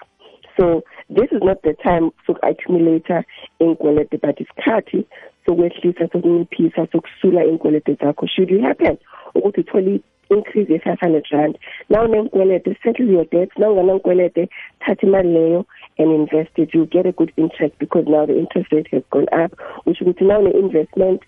So 0.57 0.83
this 1.09 1.33
is 1.33 1.43
not 1.43 1.63
the 1.63 1.75
time 1.75 2.11
soku-accumulator 2.27 3.25
inkwelede 3.59 4.19
but 4.21 4.41
isikhathi 4.41 5.05
sokwehlisa 5.47 6.09
sokunciphisa 6.09 6.87
sokusula 6.93 7.45
inkwelede 7.45 7.95
zakho 7.95 8.27
should 8.27 8.51
you 8.51 8.61
happen? 8.61 8.97
Ukuthi 9.35 9.61
uthole 9.61 10.01
increase 10.33 10.69
ye-five 10.69 10.99
hundred 11.01 11.27
rand 11.33 11.59
now 11.89 12.07
nenkwelede 12.07 12.77
settle 12.83 13.07
your 13.07 13.25
debts. 13.25 13.59
Now 13.59 13.71
unganankwelede 13.73 14.49
thatha 14.81 15.07
imali 15.07 15.29
leyo 15.29 15.65
and 15.99 16.11
invest 16.13 16.51
it. 16.57 16.75
You 16.75 16.87
get 16.87 17.07
a 17.07 17.13
good 17.13 17.33
interest 17.37 17.75
because 17.79 18.05
now 18.07 18.27
the 18.27 18.39
interest 18.39 18.73
rate 18.73 18.89
has 18.93 19.03
gone 19.11 19.29
up. 19.33 19.53
Usho 19.87 20.05
ukuthi 20.05 20.27
now 20.27 20.41
ne-investment 20.41 21.23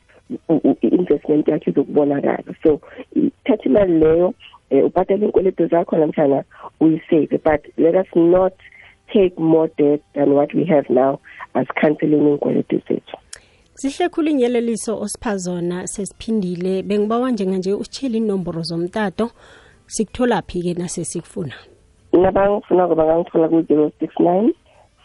i-investment 0.83 1.49
yakho 1.49 1.71
izokubonakala. 1.71 2.55
So 2.63 2.81
thatha 3.45 3.65
imali 3.65 3.99
leyo 3.99 4.35
um 4.71 4.79
ubhatala 4.85 5.25
inkweleto 5.27 5.67
zakho 5.67 5.97
namhlanje 5.97 6.45
uyisave. 6.81 7.39
But 7.45 7.67
let 7.77 7.95
us 7.95 8.07
not 8.15 8.55
take 9.13 9.39
more 9.39 9.69
debt 9.79 10.03
than 10.15 10.35
what 10.35 10.55
we 10.55 10.65
have 10.65 10.89
now 10.91 11.21
as 11.55 11.67
cancelling 11.81 12.29
inkweleto 12.29 12.83
zethu 12.89 13.17
sihle 13.75 14.09
khulu 14.09 14.29
inyeleliso 14.31 15.01
osipha 15.01 15.37
zona 15.37 15.87
sesiphindile. 15.87 16.83
Bengibawa 16.83 17.31
njenganje 17.31 17.73
usitshele 17.73 18.19
inomboro 18.19 18.63
zomtato. 18.63 19.31
Sikuthola 19.87 20.43
phi-ke 20.43 20.75
nasesikufuna 20.75 21.55
nabangifuna 22.13 22.87
bangangithola 22.87 23.49
ku-zero 23.49 23.91
six 24.01 24.11
nine 24.21 24.55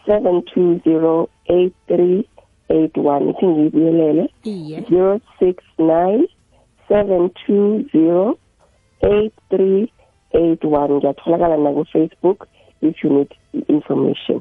seven 0.06 0.42
two 0.54 0.80
zero 0.84 1.28
eight 1.46 1.74
three 1.86 2.28
eight 2.68 2.96
one. 2.96 3.30
Ithi 3.30 3.46
ngiyibuyelele. 3.46 4.30
Iye. 4.44 4.84
Zero 4.88 5.20
six 5.38 5.62
nine 5.78 6.26
seven 6.88 7.30
two 7.46 7.84
zero 7.92 8.38
eight 9.02 9.32
three 9.50 9.92
eight 10.32 10.64
one. 10.64 10.94
Ngiyatholakala 10.94 11.56
nakufacebook 11.56 12.46
if 12.80 13.04
you 13.04 13.10
need 13.10 13.28
information 13.68 14.40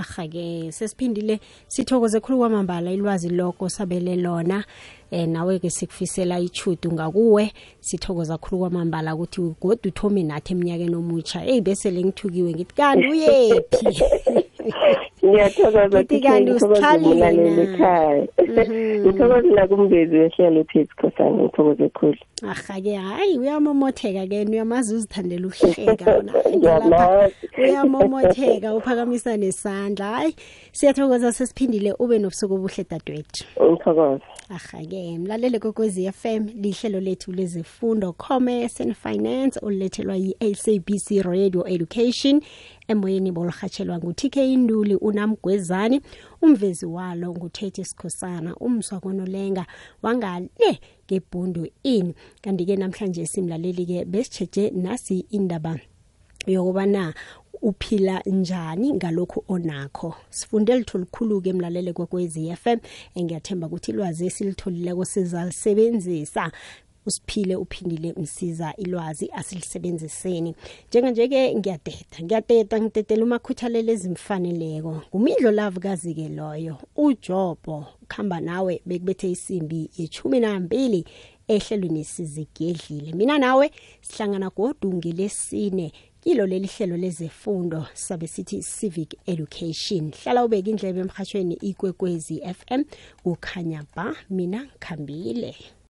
aha-ke 0.00 0.72
sesiphindile 0.72 1.40
sithokoze 1.68 2.20
khulu 2.20 2.38
kwamambala 2.38 2.92
ilwazi 2.92 3.28
lokho 3.28 3.68
sabele 3.68 4.16
lona. 4.16 4.64
Um 5.12 5.30
nawe-ke 5.30 5.70
sikufisela 5.70 6.38
ichudu 6.40 6.92
ngakuwe. 6.92 7.52
Sithokoza 7.80 8.38
khulu 8.38 8.58
kwamambala 8.58 9.14
ukuthi 9.14 9.40
godwa 9.60 9.88
uthome 9.88 10.22
nathi 10.22 10.52
eminyakeni 10.52 10.94
omutsha 10.96 11.46
eyi 11.46 11.60
besele 11.60 12.04
ngithukiwe 12.04 12.50
ngithi 12.54 12.74
kanti 12.74 13.08
uyephi 13.08 13.86
ngiyathokoza 15.24 15.88
Ngithi 15.88 16.20
kanti 16.20 16.50
usithalile 16.52 17.32
na? 17.32 17.62
ekhaya 17.62 18.26
ngithokoze 19.02 19.48
nakumbezi 19.48 20.16
wehlelo 20.16 20.60
uthethi 20.60 20.94
khosana 21.00 21.30
ngithokoze 21.30 21.88
khulu. 21.88 22.18
Aha-ke 22.42 22.94
hayi 22.94 23.38
uyamomotheka-ke 23.38 24.46
uyamazi 24.50 24.94
uzithandela 24.94 25.46
ukuhleka 25.46 26.04
wona. 26.14 26.32
Ngiyamazi. 26.56 27.34
uyamomotheka 27.58 28.74
uphakamisa 28.74 29.36
nesandla. 29.36 30.06
Hayi 30.06 30.34
siyathokoza 30.72 31.32
sesiphindile 31.32 31.92
ube 31.98 32.18
nobusuku 32.18 32.54
obuhle 32.54 32.84
dadewethu 32.90 33.44
ngithokoze. 33.70 34.24
Aha-ke 34.50 35.18
mlalele 35.18 35.58
kokwezi 35.58 36.12
FM 36.12 36.46
lihlelo 36.54 37.00
lethu 37.00 37.32
lezifundo 37.32 38.12
commerce 38.12 38.82
and 38.82 38.94
finance 38.94 39.60
olulethelwa 39.62 40.16
yi-sabc 40.16 41.22
radio 41.22 41.66
education. 41.68 42.40
Emoyeni 42.88 43.32
bolhatshelwa 43.32 43.98
ngu-tk 43.98 44.36
induli 44.36 44.94
unamgwezani 44.94 46.00
umvezi 46.42 46.86
walo 46.86 47.30
nguthethi 47.32 47.84
sikhosana 47.84 48.56
umswa 48.56 49.00
konolenga 49.00 49.66
wangale 50.02 50.48
ngebhundu 51.06 51.66
ini 51.82 52.14
kanti-ke 52.42 52.76
namhlanje 52.76 53.26
simlaleli-ke 53.26 54.04
besitsheje 54.04 54.70
nasi 54.70 55.26
indaba 55.30 55.78
yokubana 56.46 57.14
uphila 57.62 58.22
njani 58.26 58.92
ngalokhu 58.92 59.44
onakho? 59.48 60.14
Sifunde 60.30 60.78
litho 60.78 60.98
likhulu-ke 60.98 61.50
emlalele 61.50 61.92
kwekwezi 61.92 62.56
FM 62.56 62.78
engiyathemba 63.14 63.66
ukuthi 63.66 63.90
ilwazi 63.90 64.26
esilitholileko 64.26 65.04
sizalisebenzisa. 65.04 66.52
Usiphile 67.06 67.56
uphindile 67.56 68.14
ngisiza 68.18 68.74
ilwazi 68.76 69.30
asilisebenziseni. 69.32 70.54
Njenganje 70.88 71.28
ke 71.28 71.54
ngiyadeda 71.54 72.22
ngiyadeda 72.22 72.80
ngidedela 72.80 73.24
umakhuthalele 73.24 73.92
ezimfaneleko. 73.92 75.02
Ngumidlo 75.08 75.50
lavukazi 75.50 76.14
ke 76.14 76.28
loyo 76.28 76.76
uJobo 76.96 77.86
ukhamba 78.02 78.40
nawe 78.40 78.82
bekubethe 78.86 79.30
isimbi 79.30 79.90
yechumi 79.98 80.40
nambili 80.40 81.04
ehlelweni 81.48 82.04
sizigedlile. 82.04 83.12
Mina 83.12 83.38
nawe 83.38 83.70
sihlangana 84.00 84.50
godungi 84.50 85.12
lesine 85.12 85.92
kilo 86.20 86.46
leli 86.46 86.66
hlelo 86.66 86.96
lezefundo 86.96 87.86
sabe 87.94 88.26
sithi 88.26 88.62
civic 88.62 89.14
education. 89.26 90.12
Hlala 90.22 90.44
ubeka 90.44 90.70
indlebe 90.70 91.00
emhathweni 91.00 91.54
ikwekwezi 91.54 92.40
FM 92.40 92.84
kukhanya 93.22 93.84
ba 93.96 94.16
mina 94.30 94.64
ngikhambile 94.64 95.54